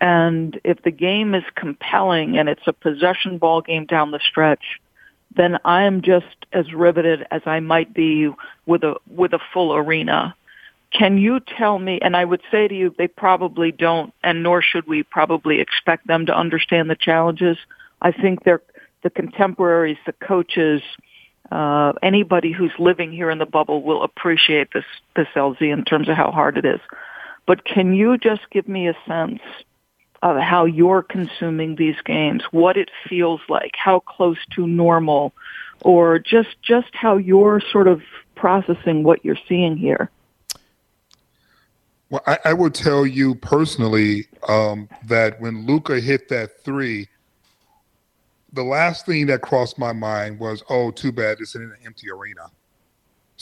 [0.00, 4.80] And if the game is compelling and it's a possession ball game down the stretch,
[5.36, 8.30] then I am just as riveted as I might be
[8.66, 10.34] with a with a full arena.
[10.92, 12.00] Can you tell me?
[12.02, 16.08] And I would say to you, they probably don't, and nor should we probably expect
[16.08, 17.58] them to understand the challenges.
[18.02, 18.62] I think they're
[19.02, 20.82] the contemporaries, the coaches,
[21.50, 24.84] uh, anybody who's living here in the bubble will appreciate this
[25.16, 26.80] this LZ in terms of how hard it is.
[27.46, 29.40] But can you just give me a sense
[30.22, 35.32] of how you're consuming these games, what it feels like, how close to normal,
[35.80, 38.02] or just just how you're sort of
[38.34, 40.10] processing what you're seeing here.
[42.08, 47.08] Well, I, I would tell you personally um, that when Luka hit that three,
[48.52, 52.10] the last thing that crossed my mind was, "Oh, too bad it's in an empty
[52.10, 52.42] arena."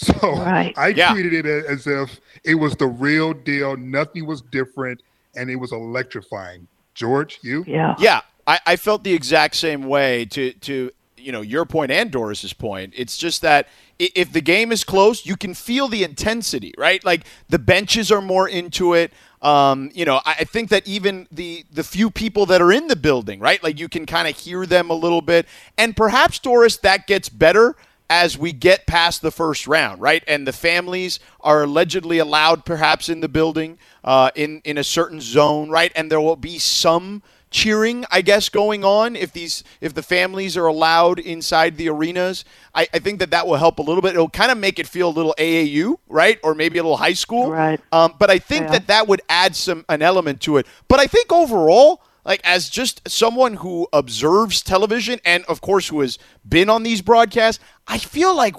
[0.00, 0.72] So right.
[0.78, 1.12] I yeah.
[1.12, 3.76] treated it as if it was the real deal.
[3.76, 5.02] Nothing was different
[5.34, 6.68] and it was electrifying.
[6.94, 7.64] George, you?
[7.66, 7.96] Yeah.
[7.98, 8.20] Yeah.
[8.46, 12.52] I, I felt the exact same way to to you know your point and Doris's
[12.52, 12.94] point.
[12.96, 13.66] It's just that
[13.98, 17.04] if the game is close, you can feel the intensity, right?
[17.04, 19.12] Like the benches are more into it.
[19.40, 22.96] Um, you know, I think that even the the few people that are in the
[22.96, 23.62] building, right?
[23.62, 25.46] Like you can kind of hear them a little bit,
[25.76, 27.76] and perhaps Doris that gets better
[28.10, 30.24] as we get past the first round, right?
[30.26, 35.20] And the families are allegedly allowed, perhaps, in the building, uh, in in a certain
[35.20, 35.92] zone, right?
[35.94, 40.56] And there will be some cheering, I guess, going on if these if the families
[40.56, 42.44] are allowed inside the arenas.
[42.74, 44.14] I, I think that that will help a little bit.
[44.14, 47.14] It'll kind of make it feel a little AAU, right, or maybe a little high
[47.14, 47.80] school, right?
[47.92, 48.72] Um, but I think yeah.
[48.72, 50.66] that that would add some an element to it.
[50.88, 56.00] But I think overall like as just someone who observes television and of course who
[56.00, 58.54] has been on these broadcasts, I feel like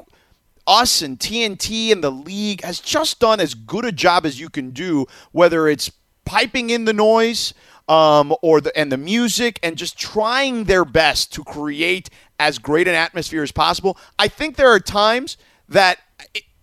[0.66, 4.50] us and TNT and the league has just done as good a job as you
[4.50, 5.92] can do, whether it's
[6.26, 7.54] piping in the noise
[7.90, 12.88] um, or the and the music and just trying their best to create as great
[12.88, 13.98] an atmosphere as possible.
[14.18, 15.36] I think there are times
[15.68, 16.00] that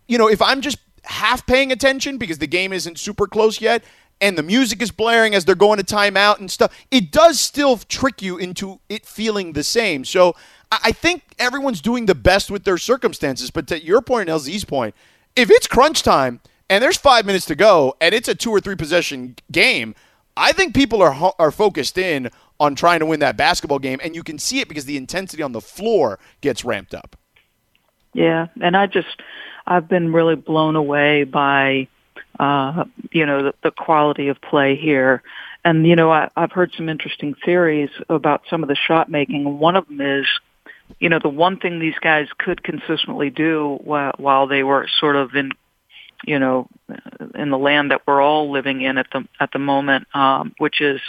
[0.09, 3.85] you know if I'm just half paying attention because the game isn't super close yet
[4.21, 7.77] and the music is blaring as they're going to timeout and stuff, it does still
[7.77, 10.05] trick you into it feeling the same.
[10.05, 10.35] So
[10.71, 13.51] I think everyone's doing the best with their circumstances.
[13.51, 14.95] But to your point and LZ's point,
[15.35, 18.61] if it's crunch time and there's five minutes to go, and it's a two or
[18.61, 19.95] three possession game,
[20.37, 24.15] I think people are are focused in on trying to win that basketball game, and
[24.15, 27.17] you can see it because the intensity on the floor gets ramped up.
[28.13, 29.23] Yeah, and I just
[29.67, 31.89] I've been really blown away by
[32.39, 35.23] uh, you know the, the quality of play here.
[35.65, 39.59] And you know I, I've heard some interesting theories about some of the shot making.
[39.59, 40.27] One of them is,
[41.01, 45.17] you know, the one thing these guys could consistently do while, while they were sort
[45.17, 45.51] of in,
[46.25, 46.69] you know,
[47.35, 50.81] in the land that we're all living in at the at the moment, um, which
[50.81, 51.01] is,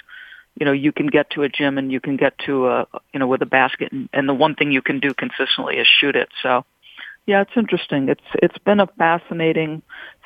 [0.59, 3.19] you know, you can get to a gym and you can get to a, you
[3.19, 6.15] know, with a basket, and, and the one thing you can do consistently is shoot
[6.15, 6.29] it.
[6.41, 6.65] So
[7.27, 8.07] yeah, it's interesting.
[8.07, 9.83] It's it's been a fascinating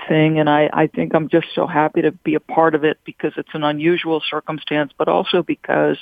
[0.07, 2.99] thing, and I I think I'm just so happy to be a part of it
[3.03, 5.97] because it's an unusual circumstance, but also because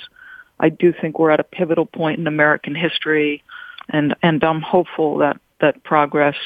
[0.60, 3.42] I do think we're at a pivotal point in American history,
[3.88, 6.36] and and I'm hopeful that that progress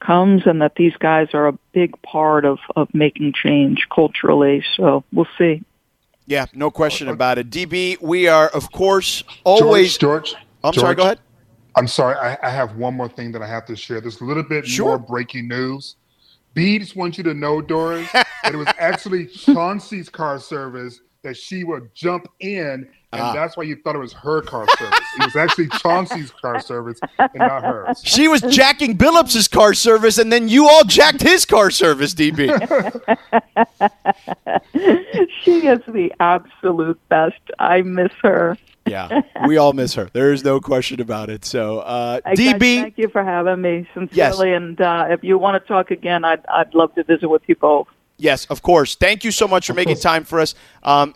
[0.00, 4.64] comes and that these guys are a big part of of making change culturally.
[4.76, 5.62] So we'll see.
[6.26, 7.50] Yeah, no question about it.
[7.50, 9.96] DB, we are of course always.
[9.96, 10.94] George, George I'm sorry.
[10.94, 11.20] Go ahead.
[11.76, 12.16] I'm sorry.
[12.16, 14.00] I, I have one more thing that I have to share.
[14.00, 14.86] There's a little bit Sure.
[14.86, 15.96] more breaking news.
[16.54, 21.36] B just wants you to know, Doris, that it was actually Chauncey's car service that
[21.36, 23.32] she would jump in, and Ah.
[23.32, 24.98] that's why you thought it was her car service.
[25.18, 28.00] it was actually Chauncey's car service and not hers.
[28.04, 32.48] She was jacking Billups's car service, and then you all jacked his car service, DB.
[35.42, 37.40] she is the absolute best.
[37.58, 38.56] I miss her.
[38.86, 40.08] yeah, we all miss her.
[40.12, 41.44] There is no question about it.
[41.44, 44.52] So, uh, Hey, guys, DB, thank you for having me sincerely.
[44.52, 47.56] And uh, if you want to talk again, I'd I'd love to visit with you
[47.56, 47.88] both.
[48.18, 48.94] yes, of course.
[48.94, 50.54] Thank you so much for making time for us.
[50.82, 51.14] Um,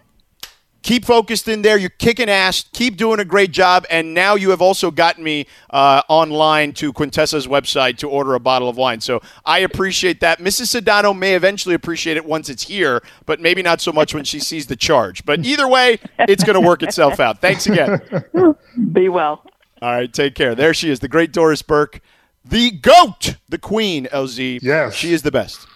[0.83, 1.77] keep focused in there.
[1.77, 2.65] You're kicking ass.
[2.73, 3.87] Keep doing a great job.
[3.91, 8.41] And now you have also gotten me uh, online to Quintessa's website to order a
[8.41, 9.01] bottle of wine.
[9.01, 10.39] So I appreciate that.
[10.39, 10.81] Mrs.
[10.81, 14.39] Sedano may eventually appreciate it once it's here, but maybe not so much when she
[14.39, 15.25] sees the charge.
[15.25, 17.41] But either way, it's going to work itself out.
[17.41, 18.01] Thanks again.
[18.93, 19.45] Be well.
[19.83, 20.55] All right, take care.
[20.55, 22.01] There she is, the great Doris Burke,
[22.45, 24.61] the GOAT, the queen, LZ.
[24.63, 24.95] Yes.
[24.95, 25.67] She is the best.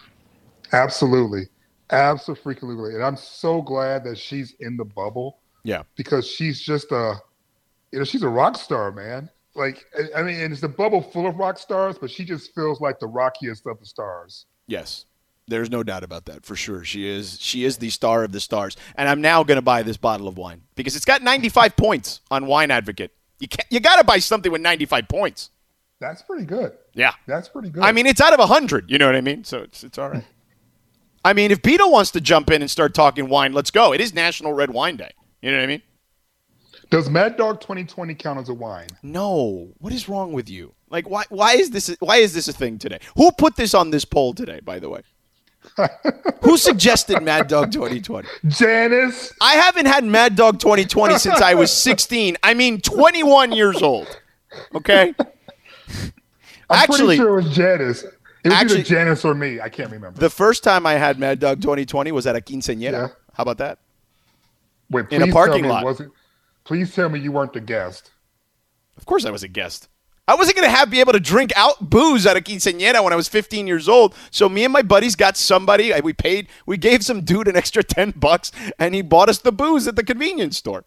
[0.72, 1.48] Absolutely.
[1.94, 2.94] Absolutely.
[2.94, 5.82] And I'm so glad that she's in the bubble Yeah.
[5.96, 7.14] because she's just a,
[7.92, 9.30] you know, she's a rock star, man.
[9.54, 9.84] Like,
[10.16, 12.98] I- mean, and it's a bubble full of rock stars, but she just feels like
[12.98, 14.46] the rockiest of the stars.
[14.66, 15.04] Yes.
[15.46, 16.84] There's no doubt about that for sure.
[16.84, 18.76] She is she is the star of the stars.
[18.96, 22.20] And I'm now going to buy this bottle of wine because it's got 95 points
[22.30, 23.12] on Wine Advocate.
[23.38, 25.50] You can you got to buy something with 95 points.
[26.00, 26.72] That's pretty good.
[26.94, 27.12] Yeah.
[27.26, 27.82] That's pretty good.
[27.82, 29.44] I mean, it's out of 100, you know what I mean?
[29.44, 30.24] So it's it's all right.
[31.24, 33.92] I mean, if Beto wants to jump in and start talking wine, let's go.
[33.92, 35.10] It is National Red Wine Day.
[35.40, 35.82] You know what I mean?
[36.90, 38.86] does Mad Dog 2020 count as a wine?
[39.02, 39.68] No.
[39.78, 40.74] What is wrong with you?
[40.90, 42.98] Like why why is this why is this a thing today?
[43.16, 45.00] Who put this on this poll today, by the way?
[46.42, 48.28] Who suggested Mad Dog 2020?
[48.46, 49.32] Janice.
[49.40, 52.36] I haven't had Mad Dog 2020 since I was 16.
[52.42, 54.20] I mean 21 years old.
[54.74, 55.14] Okay?
[55.18, 56.12] I'm
[56.70, 58.04] Actually, pretty sure it was Janice.
[58.44, 59.60] It was Actually- either Janice or me.
[59.60, 60.20] I can't remember.
[60.20, 62.92] the first time I had Mad Dog 2020 was at a quinceañera.
[62.92, 63.08] Yeah.
[63.32, 63.78] How about that?
[64.90, 65.82] Wait, in a parking lot.
[65.84, 66.12] wasn't-
[66.64, 68.10] please tell me you weren't the guest.
[68.96, 69.88] Of course I was a guest.
[70.28, 73.12] I wasn't going to have be able to drink out booze at a quinceañera when
[73.12, 74.14] I was 15 years old.
[74.30, 75.92] So me and my buddies got somebody.
[76.00, 76.48] We paid.
[76.64, 79.96] We gave some dude an extra 10 bucks, and he bought us the booze at
[79.96, 80.84] the convenience store.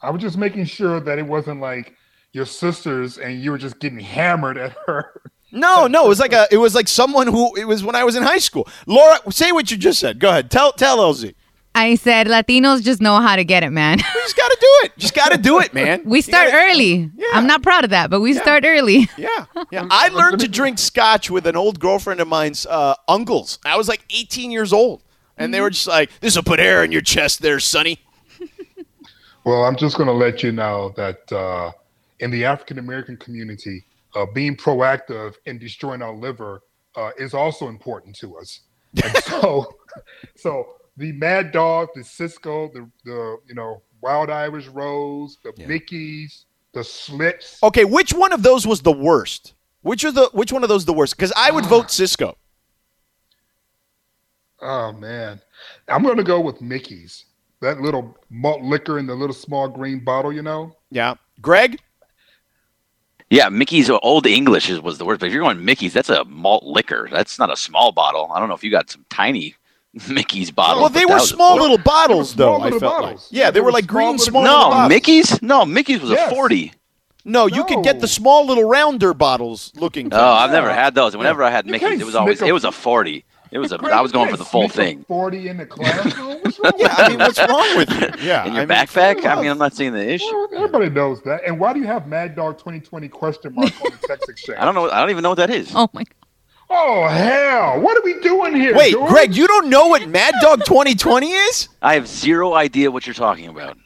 [0.00, 1.94] I was just making sure that it wasn't like
[2.32, 5.20] your sisters and you were just getting hammered at her.
[5.54, 6.46] No, no, it was like a.
[6.50, 7.54] It was like someone who.
[7.56, 8.68] It was when I was in high school.
[8.86, 10.18] Laura, say what you just said.
[10.18, 10.50] Go ahead.
[10.50, 11.34] Tell tell LZ.
[11.76, 13.98] I said Latinos just know how to get it, man.
[13.98, 14.92] we just got to do it.
[14.96, 16.02] Just got to do it, man.
[16.04, 17.10] We start gotta- early.
[17.16, 17.26] Yeah.
[17.32, 19.08] I'm not proud of that, but we start early.
[19.18, 19.86] Yeah, yeah.
[19.90, 23.58] I learned to drink scotch with an old girlfriend of mine's uh, uncles.
[23.64, 25.02] I was like 18 years old,
[25.36, 27.98] and they were just like, "This will put air in your chest, there, Sonny."
[29.44, 31.72] Well, I'm just going to let you know that uh,
[32.20, 36.62] in the African American community, uh, being proactive in destroying our liver
[36.96, 38.60] uh, is also important to us.
[39.02, 39.74] And so,
[40.36, 45.66] so the Mad Dog, the Cisco, the the you know Wild Irish Rose, the Yeah.
[45.66, 47.60] Mickeys, the Schlitz.
[47.62, 49.54] Okay, which one of those was the worst?
[49.82, 51.16] Which are the which one of those the worst?
[51.16, 52.36] Because I would vote Cisco.
[54.60, 55.40] Oh man,
[55.88, 57.26] I'm going to go with Mickey's.
[57.60, 60.76] That little malt liquor in the little small green bottle, you know.
[60.90, 61.78] Yeah, Greg.
[63.30, 65.18] Yeah, Mickey's Old English is, was the word.
[65.20, 67.08] But if you're going Mickey's, that's a malt liquor.
[67.10, 68.30] That's not a small bottle.
[68.34, 69.54] I don't know if you got some tiny
[70.08, 70.80] Mickey's bottles.
[70.80, 72.62] Well, they were small little bottles, small though.
[72.62, 73.18] I little felt like.
[73.30, 74.88] Yeah, they were like small green small No, bottles.
[74.88, 75.42] Mickey's.
[75.42, 76.30] No, Mickey's was Yes.
[76.30, 76.72] a forty.
[77.24, 80.06] No, you could get the small little rounder bottles looking.
[80.08, 80.20] Oh, things.
[80.22, 81.16] I've never had those.
[81.16, 83.24] Whenever I had Mickey's, it was always a- it was a forty.
[83.50, 83.78] It was a.
[83.78, 85.04] Greg, I was going for the full thing.
[85.06, 86.38] Forty in the classroom.
[86.42, 88.08] What's wrong Yeah, I mean, what's wrong with you?
[88.26, 89.24] Yeah, In your I mean, backpack?
[89.24, 90.24] I mean, I'm not seeing the issue.
[90.32, 91.42] Well, everybody knows that.
[91.46, 94.58] And why do you have Mad Dog 2020 question mark on the text exchange?
[94.58, 94.90] I don't know.
[94.90, 95.72] I don't even know what that is.
[95.74, 96.14] Oh my god.
[96.70, 97.80] Oh hell!
[97.82, 98.74] What are we doing here?
[98.74, 99.10] Wait, George?
[99.10, 101.68] Greg, you don't know what Mad Dog 2020 is?
[101.82, 103.76] I have zero idea what you're talking about.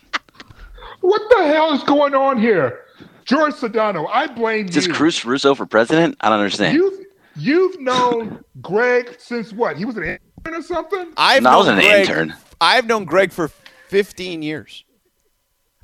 [1.01, 2.81] What the hell is going on here?
[3.25, 4.95] George Sedano, I blame Is this you.
[4.95, 6.17] Cruz Russo for president?
[6.21, 6.75] I don't understand.
[6.77, 7.05] You've
[7.39, 9.77] you've known Greg since what?
[9.77, 11.13] He was an intern or something.
[11.17, 12.35] I've No, I known was an Greg, intern.
[12.61, 13.49] I've known Greg for
[13.89, 14.85] 15 years.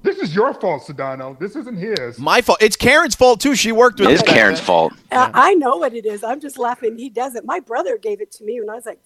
[0.03, 1.39] This is your fault, Sedano.
[1.39, 2.19] This isn't his.
[2.19, 2.59] My fault.
[2.61, 3.55] It's Karen's fault too.
[3.55, 4.67] She worked with It is Karen's then.
[4.67, 4.93] fault.
[5.11, 6.23] Uh, I know what it is.
[6.23, 6.99] I'm just laughing.
[6.99, 7.47] He doesn't.
[7.47, 9.01] My brother gave it to me when I was like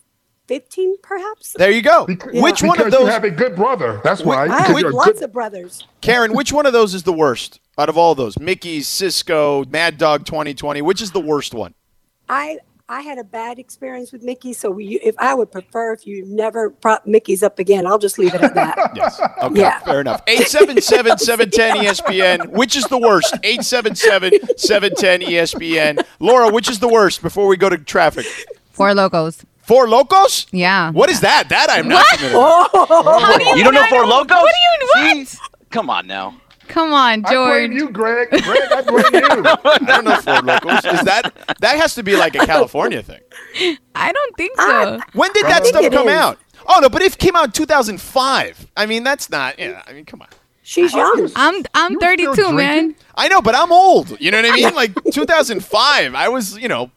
[0.49, 1.55] 15, perhaps.
[1.57, 2.05] There you go.
[2.07, 4.01] Because, which one of because you those, have a good brother.
[4.03, 4.47] That's why.
[4.49, 5.87] I have lots good- of brothers.
[6.01, 6.33] Karen?
[6.33, 8.37] Which one of those is the worst out of all those?
[8.41, 10.83] Mickey, Cisco, Mad Dog 2020.
[10.83, 11.75] Which is the worst one?
[12.29, 12.59] I
[12.91, 16.25] I had a bad experience with Mickey, so we, if I would prefer if you
[16.27, 18.93] never prop Mickey's up again, I'll just leave it at that.
[18.97, 19.21] Yes.
[19.43, 19.61] Okay.
[19.61, 19.79] Yeah.
[19.81, 20.23] Fair enough.
[20.27, 22.49] 877 710 ESPN.
[22.53, 23.35] Which is the worst?
[23.45, 26.03] 877 710 ESPN.
[26.19, 28.25] Laura, which is the worst before we go to traffic?
[28.71, 29.45] Four locos.
[29.69, 30.47] Four Locos?
[30.51, 30.91] Yeah.
[30.93, 31.51] What is that?
[31.51, 32.43] That I'm not familiar with.
[32.43, 34.31] oh, How do You don't know Four Locos?
[34.41, 35.29] What do you what?
[35.29, 35.39] See?
[35.69, 36.41] Come on now.
[36.69, 37.33] Come on, George.
[37.33, 37.81] I blame George.
[37.83, 38.31] you, Greg.
[38.31, 39.21] Greg, I blame you.
[39.65, 40.85] I don't know Four Locos.
[40.85, 43.21] Is that that has to be like a California thing?
[43.95, 45.01] I don't think so.
[45.15, 46.15] When did that stuff come is.
[46.15, 46.39] out?
[46.67, 49.59] Oh no, but it came out in 2005, I mean that's not.
[49.59, 50.29] Yeah, I mean come on.
[50.63, 51.31] she's young.
[51.35, 52.95] I'm I'm You 32, man.
[53.15, 54.21] I know, but I'm old.
[54.21, 54.75] You know what I mean?
[54.75, 56.91] Like 2005, I was you know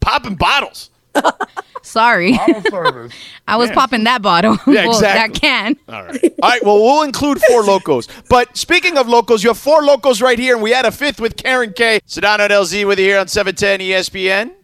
[0.00, 0.90] popping bottles.
[1.82, 2.34] Sorry.
[2.34, 3.12] Auto service.
[3.48, 3.74] I was Yeah.
[3.74, 4.58] popping that bottle.
[4.66, 5.32] Yeah, well, exactly.
[5.32, 5.76] that can.
[5.88, 6.24] All right.
[6.42, 6.64] All right.
[6.64, 8.08] Well, we'll include four locos.
[8.28, 11.20] But speaking of locos, you have four locos right here, and we had a fifth
[11.20, 12.00] with Karen K.
[12.06, 14.54] Sedano and LZ with you here on 710 ESPN.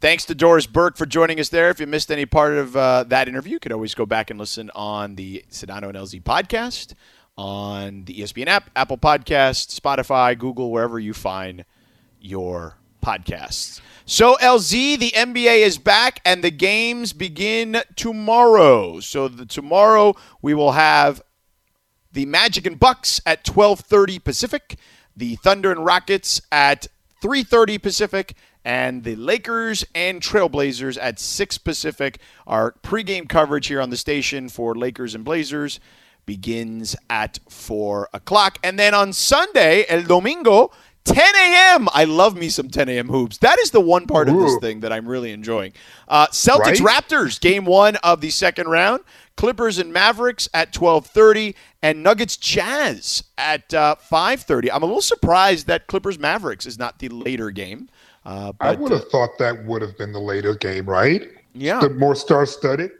[0.00, 1.68] Thanks to Doris Burke for joining us there.
[1.68, 4.38] If you missed any part of uh, that interview, you could always go back and
[4.38, 6.94] listen on the Sedano and LZ podcast,
[7.36, 11.66] on the ESPN app, Apple Podcast, Spotify, Google, wherever you find
[12.18, 13.80] your podcasts.
[14.12, 18.98] So, LZ, the NBA is back and the games begin tomorrow.
[18.98, 21.22] So, the, tomorrow we will have
[22.10, 24.76] the Magic and Bucks at 12:30 Pacific,
[25.16, 26.88] the Thunder and Rockets at
[27.22, 28.34] 3:30 Pacific,
[28.64, 32.18] and the Lakers and Trailblazers at 6 Pacific.
[32.48, 35.78] Our pregame coverage here on the station for Lakers and Blazers
[36.26, 38.58] begins at 4 o'clock.
[38.64, 40.72] And then on Sunday, El Domingo,
[41.04, 41.88] 10 a.m.
[41.92, 43.08] I love me some 10 a.m.
[43.08, 43.38] hoops.
[43.38, 45.72] That is the one part of this thing that I'm really enjoying.
[46.06, 47.04] Uh, Celtics Right?
[47.04, 49.02] Raptors, game one of the second round.
[49.36, 54.68] Clippers and Mavericks at 12:30, and Nuggets Jazz at uh, 5:30.
[54.72, 57.88] I'm a little surprised that Clippers Mavericks is not the later game.
[58.24, 61.22] Uh, I would have thought that would have been the later game, right?
[61.54, 61.80] Yeah.
[61.80, 62.90] The more star studded.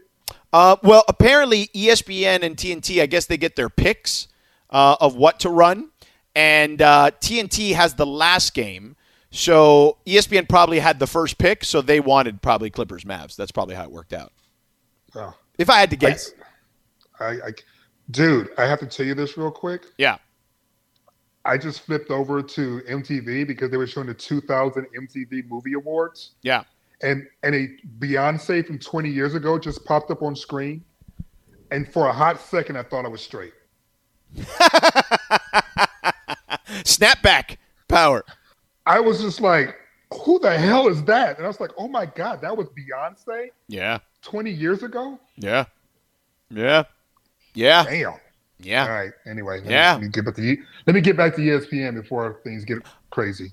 [0.53, 4.27] Uh, well, apparently ESPN and TNT, I guess they get their picks
[4.71, 5.91] uh, of what to run,
[6.35, 8.97] and uh, TNT has the last game.
[9.33, 13.37] So ESPN probably had the first pick, so they wanted probably Clippers Mavs.
[13.37, 14.33] That's probably how it worked out.
[15.15, 16.33] Oh, If I had to guess,
[17.21, 17.51] I, I,
[18.11, 19.85] dude, I have to tell you this real quick.
[19.99, 20.19] yeah.
[21.45, 26.33] I just flipped over to MTV because they were showing the 2000 MTV Movie Awards,
[26.43, 26.65] Yeah.
[27.03, 27.69] and and a
[27.99, 30.85] Beyonce from 20 years ago just popped up on screen,
[31.71, 33.55] and for a hot second, I thought I was straight.
[36.85, 37.57] Snapback
[37.89, 38.25] power.
[38.87, 39.77] I was just like,
[40.25, 43.49] "Who the hell is that?" And I was like, "Oh my god, that was Beyonce
[43.69, 43.99] Yeah.
[44.23, 45.65] 20 years ago." Yeah.
[46.51, 46.85] Yeah.
[47.55, 47.85] Yeah.
[47.85, 48.15] Damn.
[48.59, 48.83] Yeah.
[48.85, 49.13] All right.
[49.27, 49.93] Anyway, let me- Yeah.
[49.93, 50.57] Let me get back to
[50.87, 52.79] let me get back to ESPN before things get
[53.11, 53.53] crazy.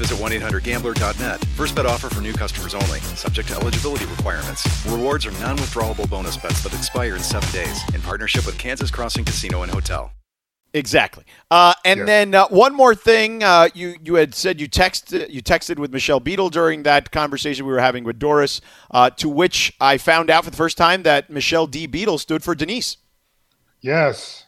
[0.00, 1.44] visit 1-800-GAMBLER.net.
[1.56, 3.00] First bet offer for new customers only.
[3.00, 4.66] Subject to eligibility requirements.
[4.86, 7.80] Rewards are non-withdrawable bonus bets that expire in seven days.
[7.94, 10.10] In partnership with Kansas Crossing Casino and Hotel.
[10.72, 11.24] Exactly.
[11.50, 12.06] Uh, and Yes.
[12.06, 15.92] then uh, one more thing, uh, you you had said you texted you texted with
[15.92, 18.60] Michelle Beadle during that conversation we were having with Doris,
[18.92, 21.86] uh, to which I found out for the first time that Michelle D.
[21.88, 22.98] Beadle stood for Denise.
[23.80, 24.44] Yes,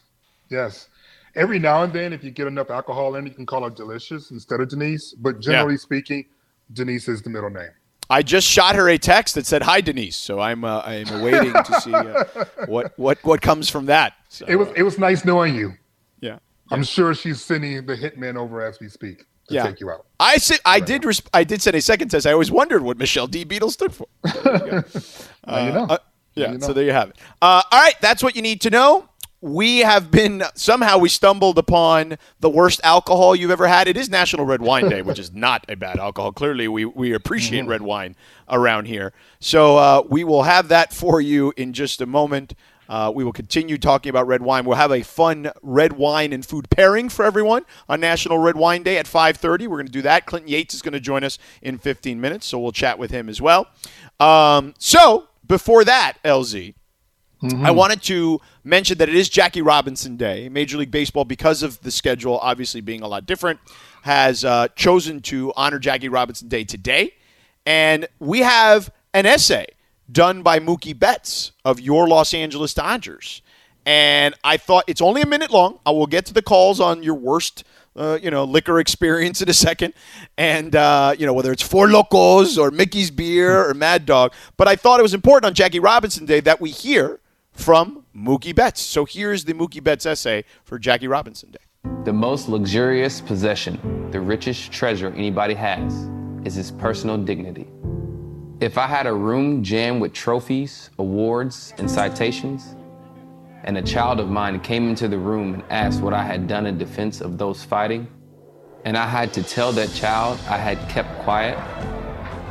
[0.49, 0.87] yes.
[1.35, 4.31] Every now and then, if you get enough alcohol in, you can call her Delicious
[4.31, 5.13] instead of Denise.
[5.13, 6.25] But generally speaking,
[6.73, 7.71] Denise is the middle name.
[8.09, 11.53] I just shot her a text that said "Hi Denise," so I'm uh, I'm awaiting
[11.53, 12.23] to see uh,
[12.67, 14.13] what what what comes from that.
[14.29, 15.73] So, It was it was nice knowing you.
[16.21, 16.37] yeah.
[16.69, 19.63] I'm sure she's sending the hitman over as we speak to Yeah.
[19.67, 20.05] take you out.
[20.19, 22.27] I said I did resp- I did send a second test.
[22.27, 23.43] I always wondered what Michelle D.
[23.43, 24.07] Beadle stood for.
[24.25, 24.83] You.
[25.47, 25.85] Now you know.
[25.89, 25.97] Uh,
[26.35, 27.17] yeah, you so there you have it.
[27.41, 29.07] Uh, all right, that's what you need to know.
[29.43, 33.89] We have been somehow we stumbled upon the worst alcohol you've ever had.
[33.89, 36.31] It is National Red Wine Day, which is not a bad alcohol.
[36.31, 37.69] Clearly, we we appreciate Mm-hmm.
[37.69, 38.15] red wine
[38.47, 39.11] around here.
[39.41, 42.53] So uh, we will have that for you in just a moment.
[42.87, 44.63] Uh, we will continue talking about red wine.
[44.63, 48.81] We'll have a fun red wine and food pairing for everyone on National Red Wine
[48.83, 49.67] Day at 5:30.
[49.67, 50.25] We're going to do that.
[50.25, 53.27] Clinton Yates is going to join us in 15 minutes, so we'll chat with him
[53.27, 53.67] as well.
[54.21, 56.75] Um, so before that, LZ,
[57.61, 60.49] I wanted to mention that it is Jackie Robinson Day.
[60.49, 63.59] Major League Baseball, because of the schedule obviously being a lot different,
[64.03, 67.13] has uh, chosen to honor Jackie Robinson Day today.
[67.65, 69.67] And we have an essay
[70.11, 73.41] done by Mookie Betts of your Los Angeles Dodgers.
[73.85, 75.79] And I thought it's only a minute long.
[75.85, 77.63] I will get to the calls on your worst,
[77.95, 79.93] uh, you know, liquor experience in a second,
[80.37, 84.33] and uh, you know whether it's Four Locos or Mickey's Beer or Mad Dog.
[84.55, 87.19] But I thought it was important on Jackie Robinson Day that we hear
[87.51, 88.81] from Mookie Betts.
[88.81, 91.59] So here's the Mookie Betts essay for Jackie Robinson Day.
[92.05, 96.09] The most luxurious possession, the richest treasure anybody has,
[96.45, 97.67] is his personal dignity.
[98.59, 102.75] If I had a room jammed with trophies, awards, and citations,
[103.63, 106.65] and a child of mine came into the room and asked what I had done
[106.65, 108.07] in defense of those fighting,
[108.85, 111.57] and I had to tell that child I had kept quiet,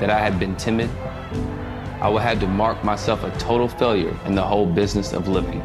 [0.00, 0.90] that I had been timid,
[2.02, 5.62] I would have to mark myself a total failure in the whole business of living.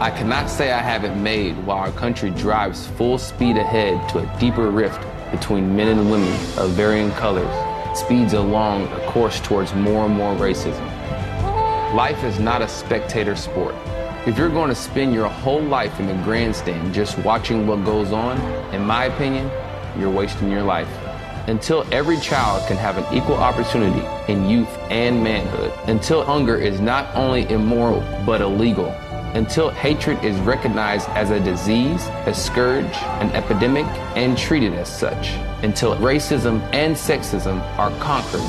[0.00, 4.40] I cannot say I haven't made while our country drives full speed ahead to a
[4.40, 5.00] deeper rift
[5.30, 7.54] between men and women of varying colors,
[7.96, 10.84] speeds along a course towards more and more racism.
[11.94, 13.76] Life is not a spectator sport.
[14.26, 18.10] If you're going to spend your whole life in the grandstand just watching what goes
[18.10, 18.40] on,
[18.74, 19.48] in my opinion,
[19.96, 21.05] you're wasting your life.
[21.48, 26.80] Until every child can have an equal opportunity in youth and manhood, until hunger is
[26.80, 28.88] not only immoral but illegal,
[29.34, 33.86] until hatred is recognized as a disease, a scourge, an epidemic,
[34.16, 38.40] and treated as such, until racism and sexism are conquered.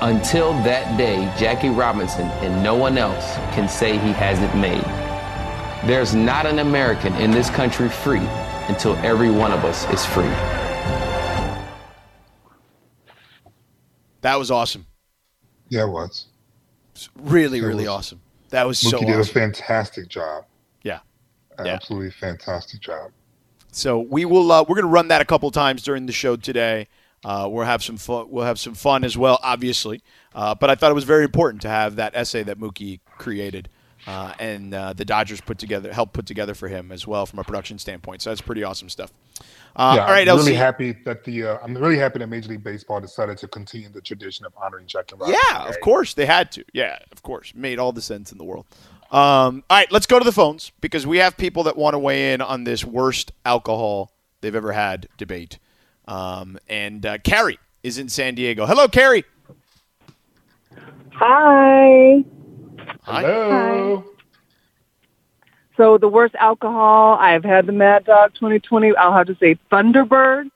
[0.00, 4.84] Until that day, Jackie Robinson and no one else can say he hasn't made.
[5.88, 8.26] There's not an American in this country free
[8.68, 10.65] until every one of us is free.
[14.26, 14.86] That was awesome.
[15.68, 16.26] Yeah, it was.
[17.14, 17.88] Really, It really was.
[17.90, 18.20] awesome.
[18.50, 20.46] That was so Mookie so did a fantastic job.
[20.82, 20.98] Yeah.
[21.64, 21.74] Yeah.
[21.74, 23.12] Absolutely fantastic job.
[23.70, 24.50] So we will.
[24.50, 26.88] Uh, we're going to run that a couple times during the show today.
[27.24, 28.26] Uh, we'll have some fun.
[28.28, 30.02] We'll have some fun as well, obviously.
[30.34, 33.68] Uh, but I thought it was very important to have that essay that Mookie created,
[34.08, 37.38] uh, and uh, the Dodgers put together, helped put together for him as well from
[37.38, 38.22] a production standpoint.
[38.22, 39.12] So that's pretty awesome stuff.
[39.76, 40.40] Uh, yeah, all right, I'm LZ.
[40.40, 43.90] really happy that the uh, I'm really happy that Major League Baseball decided to continue
[43.90, 45.38] the tradition of honoring Jackie Robinson.
[45.52, 46.64] Yeah, of course they had to.
[46.72, 48.64] Yeah, of course, made all the sense in the world.
[49.10, 51.98] Um, all right, let's go to the phones because we have people that want to
[51.98, 54.10] weigh in on this worst alcohol
[54.40, 55.58] they've ever had debate.
[56.08, 58.64] Um, and uh, Carrie is in San Diego.
[58.64, 59.24] Hello, Carrie.
[61.12, 62.24] Hi.
[63.02, 64.02] Hi.
[65.76, 65.94] Hello.
[65.94, 68.96] So the worst alcohol I've had the Mad Dog 2020.
[68.96, 70.50] I'll have to say Thunderbird,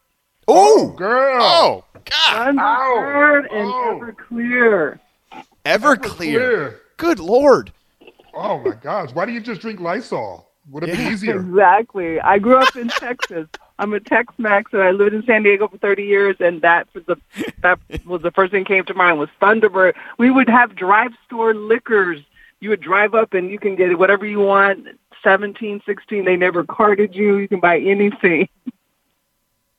[0.48, 1.38] Oh, girl.
[1.42, 2.56] Oh, God.
[2.56, 4.00] Thunderbird, and Oh.
[4.02, 4.98] Everclear.
[5.64, 6.02] Everclear.
[6.02, 6.80] Clear.
[6.96, 7.72] Good Lord.
[8.32, 9.10] Oh my gosh!
[9.12, 10.46] Why do you just drink Lysol?
[10.70, 11.40] Would have been easier.
[11.40, 12.20] Exactly.
[12.20, 13.48] I grew up in Texas.
[13.80, 17.02] I'm a Tex-Mex, and I lived in San Diego for 30 years, and that was
[17.06, 17.16] the
[17.62, 19.94] that was the first thing came to mind was Thunderbird.
[20.18, 22.20] We would have drive store liquors.
[22.60, 24.86] You would drive up, and you can get whatever you want.
[25.22, 26.24] 17, 16.
[26.24, 27.36] They never carded you.
[27.38, 28.48] You can buy anything.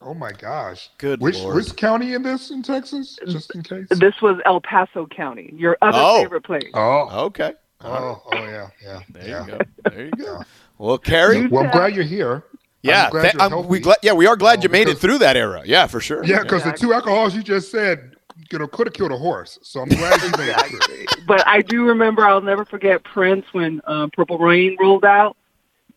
[0.03, 0.89] Oh my gosh!
[0.97, 1.57] Good Which Lord.
[1.57, 3.19] which county in this in Texas?
[3.27, 3.85] Just in case.
[3.91, 6.23] This was El Paso County, your other Oh.
[6.23, 6.71] favorite place.
[6.73, 7.25] Oh.
[7.27, 7.53] Okay.
[7.81, 8.19] Oh.
[8.25, 8.69] Oh yeah.
[8.83, 8.99] Yeah.
[9.11, 9.45] There yeah.
[9.45, 9.59] you go.
[9.91, 10.41] There you go.
[10.79, 11.45] Well, Carrie.
[11.45, 12.43] Well, I'm glad you're here.
[12.81, 13.79] Yeah, I'm glad th- you're I'm- we healthy.
[13.81, 15.61] glad, yeah, we are glad Oh, you made it through that era.
[15.65, 16.23] Yeah, for sure.
[16.25, 18.15] Yeah, because the two alcohols you just said,
[18.51, 19.59] you know, could have killed a horse.
[19.61, 21.09] So I'm glad you made it.
[21.27, 25.37] But I do remember, I'll never forget Prince when uh, Purple Rain rolled out.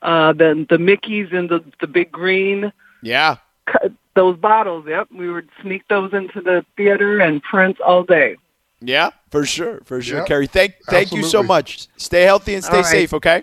[0.02, 2.72] Uh, then the Mickey's and the the big green
[3.02, 3.36] Yeah.
[3.66, 4.84] cu- those bottles.
[4.86, 8.36] Yep, we would sneak those into the theater and Prince all day.
[8.80, 10.18] Yeah, for sure, for sure.
[10.18, 11.88] Yeah, Carrie, thank thank you so much.
[11.96, 12.90] Stay healthy and stay All right.
[12.90, 13.42] safe, okay?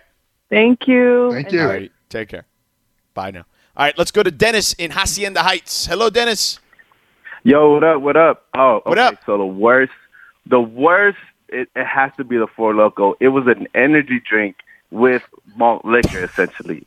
[0.51, 1.31] Thank you.
[1.31, 1.61] Thank you.
[1.61, 2.45] All right, take care.
[3.15, 3.45] Bye now.
[3.75, 5.87] All right, let's go to Dennis in Hacienda Heights.
[5.87, 6.59] Hello, Dennis.
[7.43, 8.01] Yo, what up?
[8.01, 8.45] What up?
[8.55, 9.19] Oh, What okay, up?
[9.25, 9.91] So the worst,
[10.45, 11.17] the worst,
[11.49, 13.15] it, it has to be the Four Loco.
[13.19, 14.57] It was an energy drink
[14.91, 15.23] with
[15.55, 16.85] malt liquor, essentially.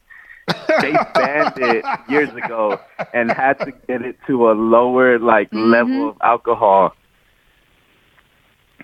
[0.81, 2.79] they banned it years ago
[3.13, 6.95] and had to get it to a lower like level of alcohol.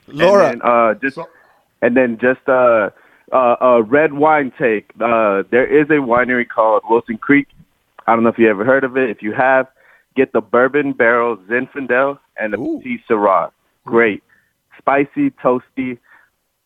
[0.09, 0.51] Laura.
[0.51, 1.29] And then, uh, just So-
[1.83, 2.91] and then just uh,
[3.33, 4.91] uh, uh, red wine take.
[5.01, 7.47] Uh, there is a winery called Wilson Creek.
[8.07, 9.09] I don't know if you ever heard of it.
[9.11, 9.67] If you have,
[10.17, 12.79] get the bourbon barrel Zinfandel and the Ooh.
[12.79, 13.51] Petite Sirah.
[13.85, 14.23] Great,
[14.79, 15.99] spicy, toasty,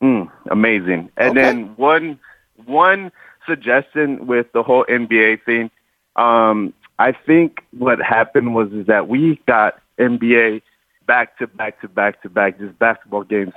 [0.02, 1.10] mm, amazing.
[1.16, 1.42] And Okay.
[1.42, 2.18] then one
[2.66, 3.10] one
[3.46, 5.70] suggestion with the whole NBA thing.
[6.16, 10.62] Um, I think what happened was is that we got NBA
[11.06, 13.52] back to back to back to back just basketball games.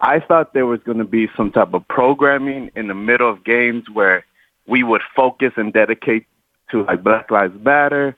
[0.00, 3.44] I thought there was going to be some type of programming in the middle of
[3.44, 4.24] games where
[4.66, 6.26] we would focus and dedicate
[6.70, 8.16] to like Black Lives Matter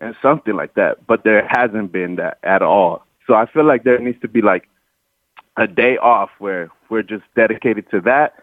[0.00, 1.06] and something like that.
[1.06, 3.04] But there hasn't been that at all.
[3.26, 4.68] So I feel like there needs to be like
[5.56, 8.34] a day off where we're just dedicated to that,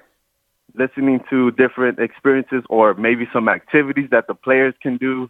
[0.75, 5.29] listening to different experiences or maybe some activities that the players can do,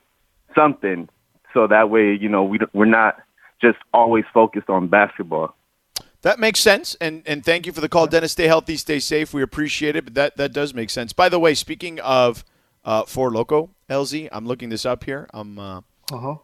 [0.53, 1.09] something.
[1.53, 3.17] So that way, you know, we, we're not
[3.61, 5.55] just always focused on basketball.
[6.21, 8.31] That makes sense, and and thank you for the call, Dennis.
[8.31, 9.33] Stay healthy, stay safe.
[9.33, 11.13] We appreciate it, but that that does make sense.
[11.13, 12.43] By the way, speaking of
[12.83, 15.29] uh, Four Loco, LZ, I'm looking this up here.
[15.31, 15.81] I'm uh,
[16.11, 16.35] Uh-huh.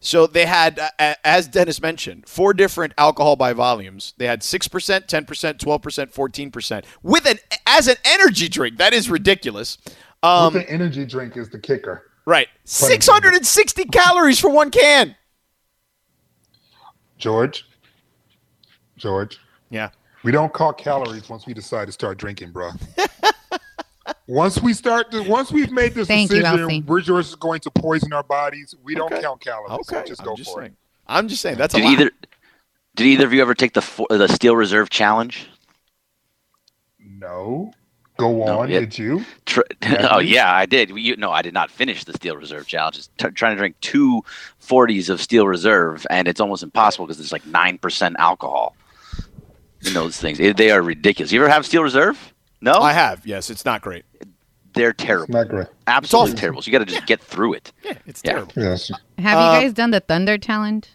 [0.00, 4.14] so they had, uh, as Dennis mentioned, four different alcohol by volumes.
[4.18, 8.48] They had six percent, ten percent, twelve percent, fourteen percent, with an as an energy
[8.48, 8.78] drink.
[8.78, 9.78] That is ridiculous.
[10.22, 12.10] Um, With the energy drink is the kicker.
[12.26, 15.16] right, six hundred and sixty calories for one can.
[17.18, 17.64] George.
[18.96, 19.38] George.
[19.70, 19.90] Yeah.
[20.24, 22.70] We don't call calories once we decide to start drinking, bro.
[24.26, 26.86] once we start, to, once we've made this Thank decision, LZ.
[26.86, 28.74] we're just going to poison our bodies.
[28.82, 29.22] We don't Okay.
[29.22, 29.86] count calories.
[29.86, 30.76] so Okay, just I'm go just for saying.
[31.06, 31.92] I'm just saying that's a Did lot.
[31.92, 32.10] either
[32.96, 35.48] did either of you ever take the the Steel Reserve Challenge?
[37.00, 37.72] No.
[38.18, 38.68] Go No, on.
[38.70, 38.80] yeah.
[38.80, 39.24] Did you?
[39.46, 40.90] Tr- Yeah, oh yeah, I did.
[40.90, 42.96] You, no, I did not finish the Steel Reserve challenge.
[42.96, 44.22] Just t- trying to drink two
[44.60, 48.74] 40s of Steel Reserve, and it's almost impossible because there's like nine percent alcohol
[49.86, 50.40] in those things.
[50.40, 51.30] It- they are ridiculous.
[51.30, 52.34] You ever have Steel Reserve?
[52.60, 53.26] No, I have.
[53.26, 54.04] Yes, it's not great.
[54.74, 55.32] they're It's terrible.
[55.34, 55.66] not great.
[55.88, 56.40] Absolutely awful.
[56.40, 56.62] terrible.
[56.62, 57.72] So you got to just get through it.
[57.84, 58.32] Yeah, it's Yeah.
[58.32, 58.52] terrible.
[58.56, 58.90] Yes.
[59.18, 60.86] Have Uh, you guys done the Thunder Challenge?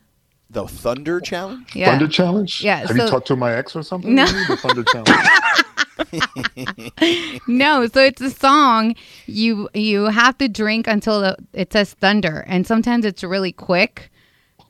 [0.49, 1.75] The Thunder Challenge.
[1.75, 1.89] Yeah.
[1.91, 2.63] Thunder challenge?
[2.63, 4.13] Yeah, Have so- you talked to my ex or something?
[4.15, 4.25] No.
[4.25, 5.09] The Thunder challenge.
[7.47, 8.95] No, so it's a song.
[9.25, 14.11] You you have to drink until it says thunder, and sometimes it's really quick,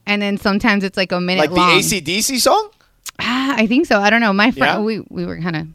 [0.06, 1.72] and then sometimes it's like a minute Like the long.
[1.72, 2.70] AC/DC song?
[3.20, 4.00] Ah, I think so.
[4.02, 4.34] I don't know.
[4.34, 4.80] My friend, Yeah?
[4.80, 5.68] we we were kind of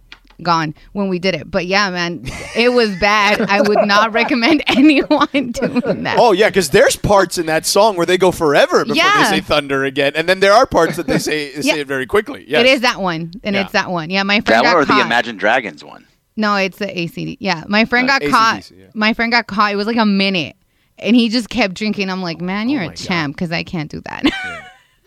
[0.43, 2.23] gone when we did it, but yeah, man,
[2.57, 3.41] it was bad.
[3.43, 6.17] I would not recommend anyone doing that.
[6.19, 9.31] Oh yeah, because there's parts in that song where they go forever before Yeah.
[9.31, 11.75] they say thunder again, and then there are parts that they say Yeah.
[11.75, 12.45] say it very quickly.
[12.47, 12.61] Yes.
[12.61, 13.63] It is that one, and Yeah.
[13.63, 14.11] it's that one.
[14.11, 15.07] Yeah, my friend That friend one got or the caught.
[15.07, 16.07] Imagine Dragons one?
[16.37, 17.37] No, it's the ACD.
[17.41, 18.59] Yeah, my friend Uh, got caught.
[18.59, 18.87] AC/DC, yeah.
[18.95, 19.73] My friend got caught.
[19.73, 20.55] It was like a minute,
[20.99, 22.11] and he just kept drinking.
[22.11, 24.23] I'm like, man, you're Oh a champ because I can't do that.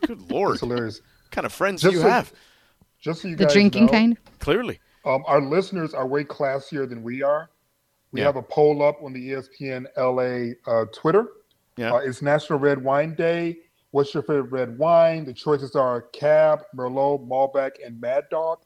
[0.06, 1.00] Good lord, It's hilarious.
[1.00, 2.34] what kind of friends Just do you so- have?
[3.00, 4.18] Just so you the guys drinking know, kind.
[4.40, 4.80] Clearly.
[5.06, 7.50] Um, our listeners are way classier than we are.
[8.12, 8.28] We Yeah.
[8.28, 11.28] have a poll up on the ESPN LA uh, Twitter.
[11.78, 11.94] Yeah.
[11.94, 13.58] Uh, it's National Red Wine Day.
[13.92, 15.26] What's your favorite red wine?
[15.26, 18.60] The choices are Cab, Merlot, Malbec, and Mad Dog.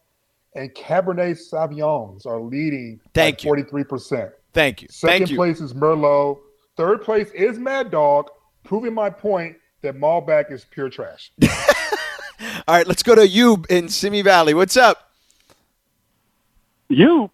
[0.55, 3.51] And Cabernet Sauvignons are leading Thank you.
[3.51, 4.31] 43%.
[4.53, 4.87] Thank you.
[4.89, 5.35] Second Thank you.
[5.35, 6.37] place is Merlot.
[6.77, 8.29] Third place is Mad Dog,
[8.63, 11.31] proving my point that Malbec is pure trash.
[12.67, 14.53] All right, let's go to you in Simi Valley.
[14.53, 15.11] What's up?
[16.89, 17.29] You,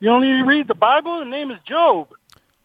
[0.00, 1.18] you only read the Bible.
[1.20, 2.08] The name is Job.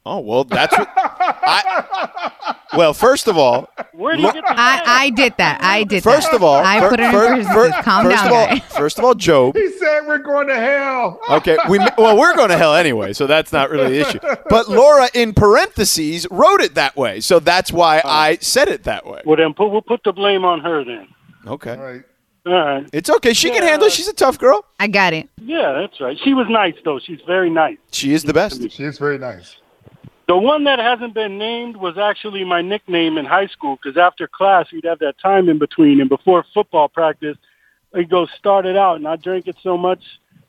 [0.03, 0.89] Oh well, that's what.
[0.95, 5.61] I, well, first of all, Where do you get the I, I did that.
[5.63, 6.37] I did first that.
[6.37, 7.53] of all, I fir- put it in fir- perspective.
[7.75, 8.59] fir- Calm first down, of all, guy.
[8.61, 9.55] first of all, Job.
[9.55, 11.19] he said we're going to hell.
[11.29, 14.19] Okay, we well we're going to hell anyway, so that's not really the issue.
[14.49, 18.83] But Laura, in parentheses, wrote it that way, so that's why uh, I said it
[18.85, 19.21] that way.
[19.23, 21.09] Well, then put, we'll put the blame on her then.
[21.45, 22.03] Okay, All right.
[22.45, 22.89] All right.
[22.91, 23.33] it's okay.
[23.33, 23.93] She can handle it.
[23.93, 24.65] She's a tough girl.
[24.79, 25.29] I got it.
[25.41, 26.17] Yeah, that's right.
[26.23, 26.99] She was nice though.
[26.99, 27.77] She's very nice.
[27.91, 28.69] She is the best.
[28.71, 29.57] She is very nice.
[30.27, 34.27] The one that hasn't been named was actually my nickname in high school because after
[34.27, 37.37] class we'd have that time in between, and before football practice,
[37.93, 40.01] we'd go start it out, and I drank it so much.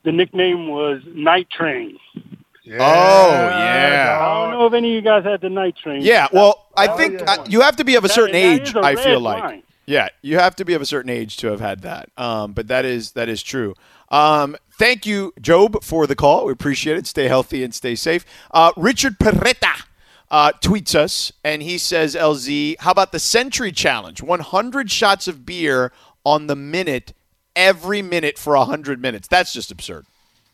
[0.03, 1.97] The nickname was Night Train.
[2.15, 4.19] Oh yeah.
[4.21, 6.01] I don't know if any of you guys had the night train.
[6.01, 7.25] Yeah, well, I Oh, think yeah.
[7.39, 8.69] uh, you have to be of a certain that age.
[8.69, 9.63] is a I feel like, line.
[9.85, 12.09] Yeah, you have to be of a certain age to have had that.
[12.17, 13.75] Um, but that is that is true.
[14.09, 16.45] Um, thank you, Job, for the call.
[16.45, 17.07] We appreciate it.
[17.07, 18.25] Stay healthy and stay safe.
[18.51, 19.85] Uh, Richard Peretta
[20.29, 24.21] uh, tweets us, and he says, "LZ, how about the Century Challenge?
[24.21, 25.91] 100 shots of beer
[26.25, 27.13] on the minute,
[27.55, 29.27] every minute for 100 minutes.
[29.27, 30.05] That's just absurd.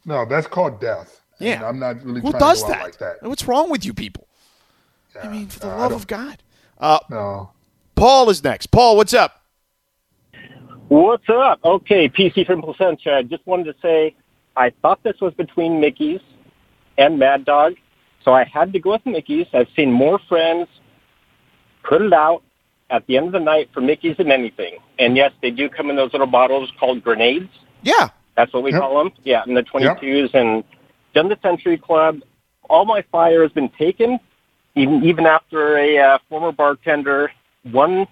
[0.05, 1.21] No, that's called death.
[1.39, 1.67] And Yeah.
[1.67, 2.83] I'm not really Who trying does to go out that?
[2.85, 3.23] like that.
[3.23, 4.27] What's wrong with you people?
[5.21, 6.41] I mean, for the I love of God.
[6.79, 7.51] Uh, no.
[7.99, 8.67] Paul is next.
[8.67, 9.41] Paul, what's up?
[10.87, 11.59] What's up?
[11.63, 13.13] Okay, PC from Placentia.
[13.17, 14.15] I just wanted to say
[14.55, 16.21] I thought this was between Mickey's
[16.97, 17.73] and Mad Dog,
[18.23, 19.47] so I had to go with Mickey's.
[19.53, 20.67] I've seen more friends
[21.83, 22.41] put it out
[22.89, 24.77] at the end of the night for Mickey's than anything.
[24.97, 27.49] And yes, they do come in those little bottles called grenades.
[27.83, 28.09] Yeah.
[28.35, 28.81] That's what we Yep.
[28.81, 29.11] call them.
[29.23, 30.63] Yeah, and the 22s and
[31.13, 32.21] done the Century Club.
[32.69, 34.19] All my fire has been taken,
[34.75, 37.31] even even after a uh, former bartender,
[37.63, 38.07] one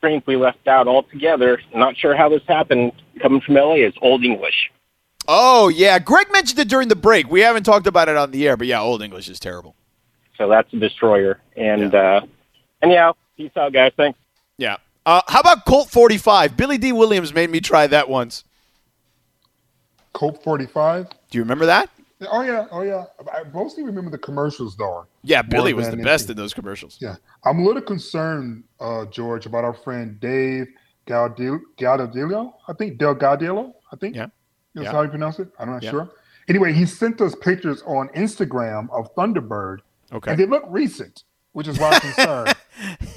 [0.00, 1.60] drink we left out altogether.
[1.74, 2.92] Not sure how this happened.
[3.20, 4.70] Coming from LA is Old English.
[5.28, 5.98] Oh, yeah.
[5.98, 7.28] Greg mentioned it during the break.
[7.30, 9.74] We haven't talked about it on the air, but yeah, Old English is terrible.
[10.38, 11.40] So that's a destroyer.
[11.56, 12.20] And uh
[12.82, 13.92] anyhow, peace out guys.
[13.96, 14.18] Thanks.
[14.58, 14.76] Yeah.
[15.04, 16.56] Uh, how about Colt 45?
[16.56, 18.44] Billy Dee Williams made me try that once.
[20.12, 21.08] Colt 45?
[21.30, 21.90] Do you remember that?
[22.30, 22.66] Oh, yeah.
[22.70, 23.04] Oh, yeah.
[23.32, 25.06] I mostly remember the commercials, though.
[25.22, 26.96] Yeah, Billy was the than best in those commercials.
[27.00, 27.16] Yeah.
[27.44, 30.66] I'm a little concerned, uh, George, about our friend Dave
[31.06, 32.54] Gaudil- Gaudilio.
[32.68, 33.74] I think Del Gaudillo.
[33.92, 34.16] I think.
[34.16, 34.28] Yeah.
[34.74, 34.92] That's Yeah.
[34.92, 35.48] how you pronounce it.
[35.58, 35.90] I'm not Yeah.
[35.90, 36.10] sure.
[36.48, 39.78] Anyway, he sent us pictures on Instagram of Thunderbird.
[40.12, 40.30] Okay.
[40.30, 42.54] And they look recent, which is why I'm concerned.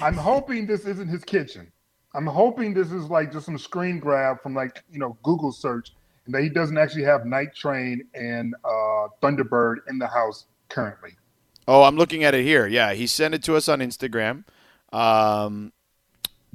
[0.00, 1.70] I'm hoping this isn't his kitchen.
[2.14, 5.92] I'm hoping this is like just some screen grab from like, you know, Google search
[6.26, 11.10] and that he doesn't actually have Night Train and uh, Thunderbird in the house currently.
[11.66, 12.66] Oh, I'm looking at it here.
[12.66, 14.44] Yeah, he sent it to us on Instagram.
[14.92, 15.72] Um,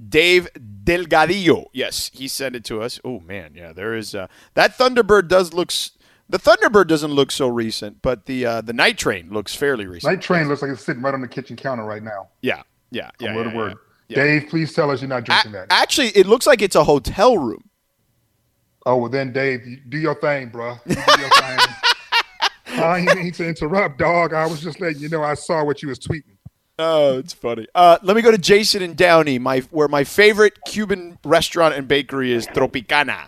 [0.07, 1.65] Dave Delgadillo.
[1.74, 2.99] Yes, he sent it to us.
[3.03, 5.91] Oh man, yeah, there is uh, that Thunderbird does looks.
[6.30, 10.13] The Thunderbird doesn't look so recent, but the uh, the Night Train looks fairly recent.
[10.13, 12.30] Night Train looks like it's sitting right on the kitchen counter right now.
[12.41, 12.61] Yeah,
[12.91, 13.36] yeah, yeah.
[13.36, 13.78] Word yeah, word.
[14.07, 14.24] yeah.
[14.24, 15.67] Dave, please tell us you're not drinking that.
[15.70, 17.68] Actually, it looks like it's a hotel room.
[18.86, 20.77] Oh well, then Dave, you do your thing, bro.
[20.86, 21.59] You do your thing.
[22.67, 24.34] I ain't mean to interrupt, dog.
[24.34, 26.38] I was just letting you know I saw what you was tweeting.
[26.77, 27.67] Oh, it's funny.
[27.75, 31.88] Uh, let me go to Jason and Downey, my where my favorite Cuban restaurant and
[31.88, 33.27] bakery is Tropicana.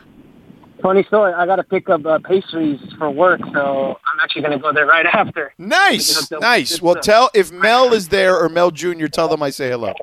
[0.82, 1.34] Funny story.
[1.34, 4.72] I got to pick up uh, pastries for work, so I'm actually going to go
[4.74, 5.54] there right after.
[5.58, 6.82] Nice, nice.
[6.82, 9.08] Well, tell if Mel is there or Mel Jr.
[9.08, 9.94] Tell them I say hello.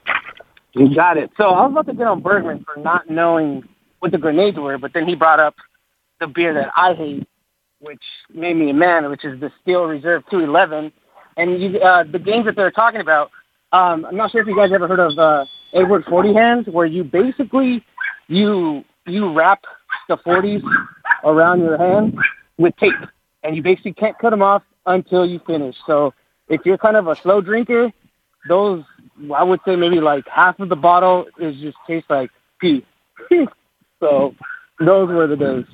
[0.75, 1.31] You got it.
[1.37, 3.67] So I was about to get on Bergman for not knowing
[4.01, 5.55] what the grenades were, but then he brought up
[6.21, 7.29] the beer that I hate,
[7.81, 10.93] which made me a man, which is the Steel Reserve 211.
[11.37, 13.31] And you, uh, the games that they're talking about,
[13.73, 16.87] um, I'm not sure if you guys ever heard of uh, Edward 40 hands, where
[16.87, 17.85] you basically
[18.29, 19.63] you you wrap
[20.09, 20.63] the 40s
[21.25, 22.17] around your hand
[22.59, 22.93] with tape,
[23.43, 25.77] and you basically can't cut them off until you finish.
[25.87, 26.13] So
[26.49, 27.93] if you're kind of a slow drinker,
[28.49, 28.85] those
[29.35, 32.31] I would say maybe like half of the bottle is just tastes like
[32.61, 32.85] pee.
[34.01, 34.35] so
[34.81, 35.65] those were the days.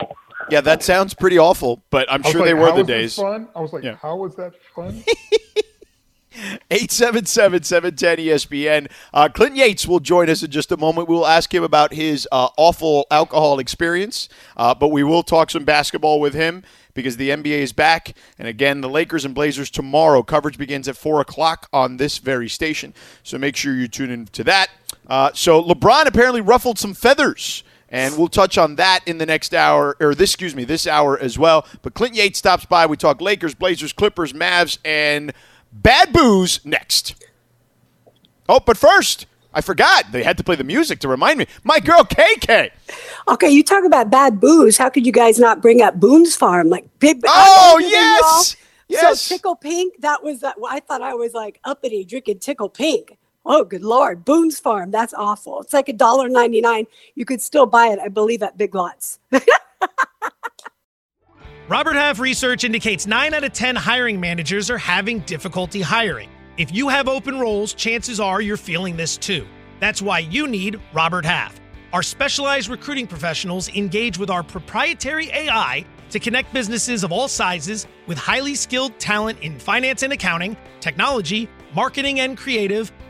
[0.51, 3.17] Yeah, that sounds pretty awful, but I'm sure like, they were how the was this
[3.17, 3.19] days.
[3.23, 3.49] Fun?
[3.57, 3.97] I was like, Yeah.
[3.97, 5.03] how was that fun?
[6.71, 8.91] 877-710-ESPN.
[9.13, 11.09] Uh, Clinton Yates will join us in just a moment.
[11.09, 15.51] We will ask him about his uh, awful alcohol experience, uh, but we will talk
[15.51, 18.15] some basketball with him because the NBA is back.
[18.39, 20.23] And again, the Lakers and Blazers tomorrow.
[20.25, 24.27] Coverage begins at 4 o'clock on this very station, so make sure you tune in
[24.27, 24.69] to that.
[25.07, 27.63] Uh, so LeBron apparently ruffled some feathers.
[27.95, 31.17] And we'll touch on that in the next hour, or this, excuse me, this hour
[31.17, 31.65] as well.
[31.83, 32.87] But Clinton Yates stops by.
[32.87, 35.33] We talk Lakers, Blazers, Clippers, Mavs, and
[35.73, 37.15] Bad Booze next.
[38.49, 40.11] Oh, but first, I forgot.
[40.11, 41.47] They had to play the music to remind me.
[41.63, 42.71] My girl KK.
[43.29, 44.77] Okay, you talk about bad booze.
[44.77, 46.69] How could you guys not bring up Boone's Farm?
[46.69, 47.23] Like big.
[47.25, 48.57] Oh, yes!
[48.89, 49.23] Yes.
[49.23, 50.01] So Tickle Pink.
[50.01, 50.57] That was uh, that.
[50.69, 53.17] I thought I was like uppity drinking Tickle Pink.
[53.47, 54.91] Oh, good lord, Boone's Farm.
[54.91, 55.61] That's awful.
[55.61, 56.87] It's like a dollar ninety nine.
[57.15, 59.19] You could still buy it, I believe, at Big Lots.
[61.69, 66.29] Robert Half research indicates 9 out of 10 hiring managers are having difficulty hiring.
[66.59, 69.47] If you have open roles, chances are you're feeling this too.
[69.81, 71.59] That's why you need Robert Half.
[71.95, 77.87] Our specialized recruiting professionals engage with our proprietary AI to connect businesses of all sizes
[78.07, 82.93] with highly skilled talent in finance and accounting, technology, marketing and creative,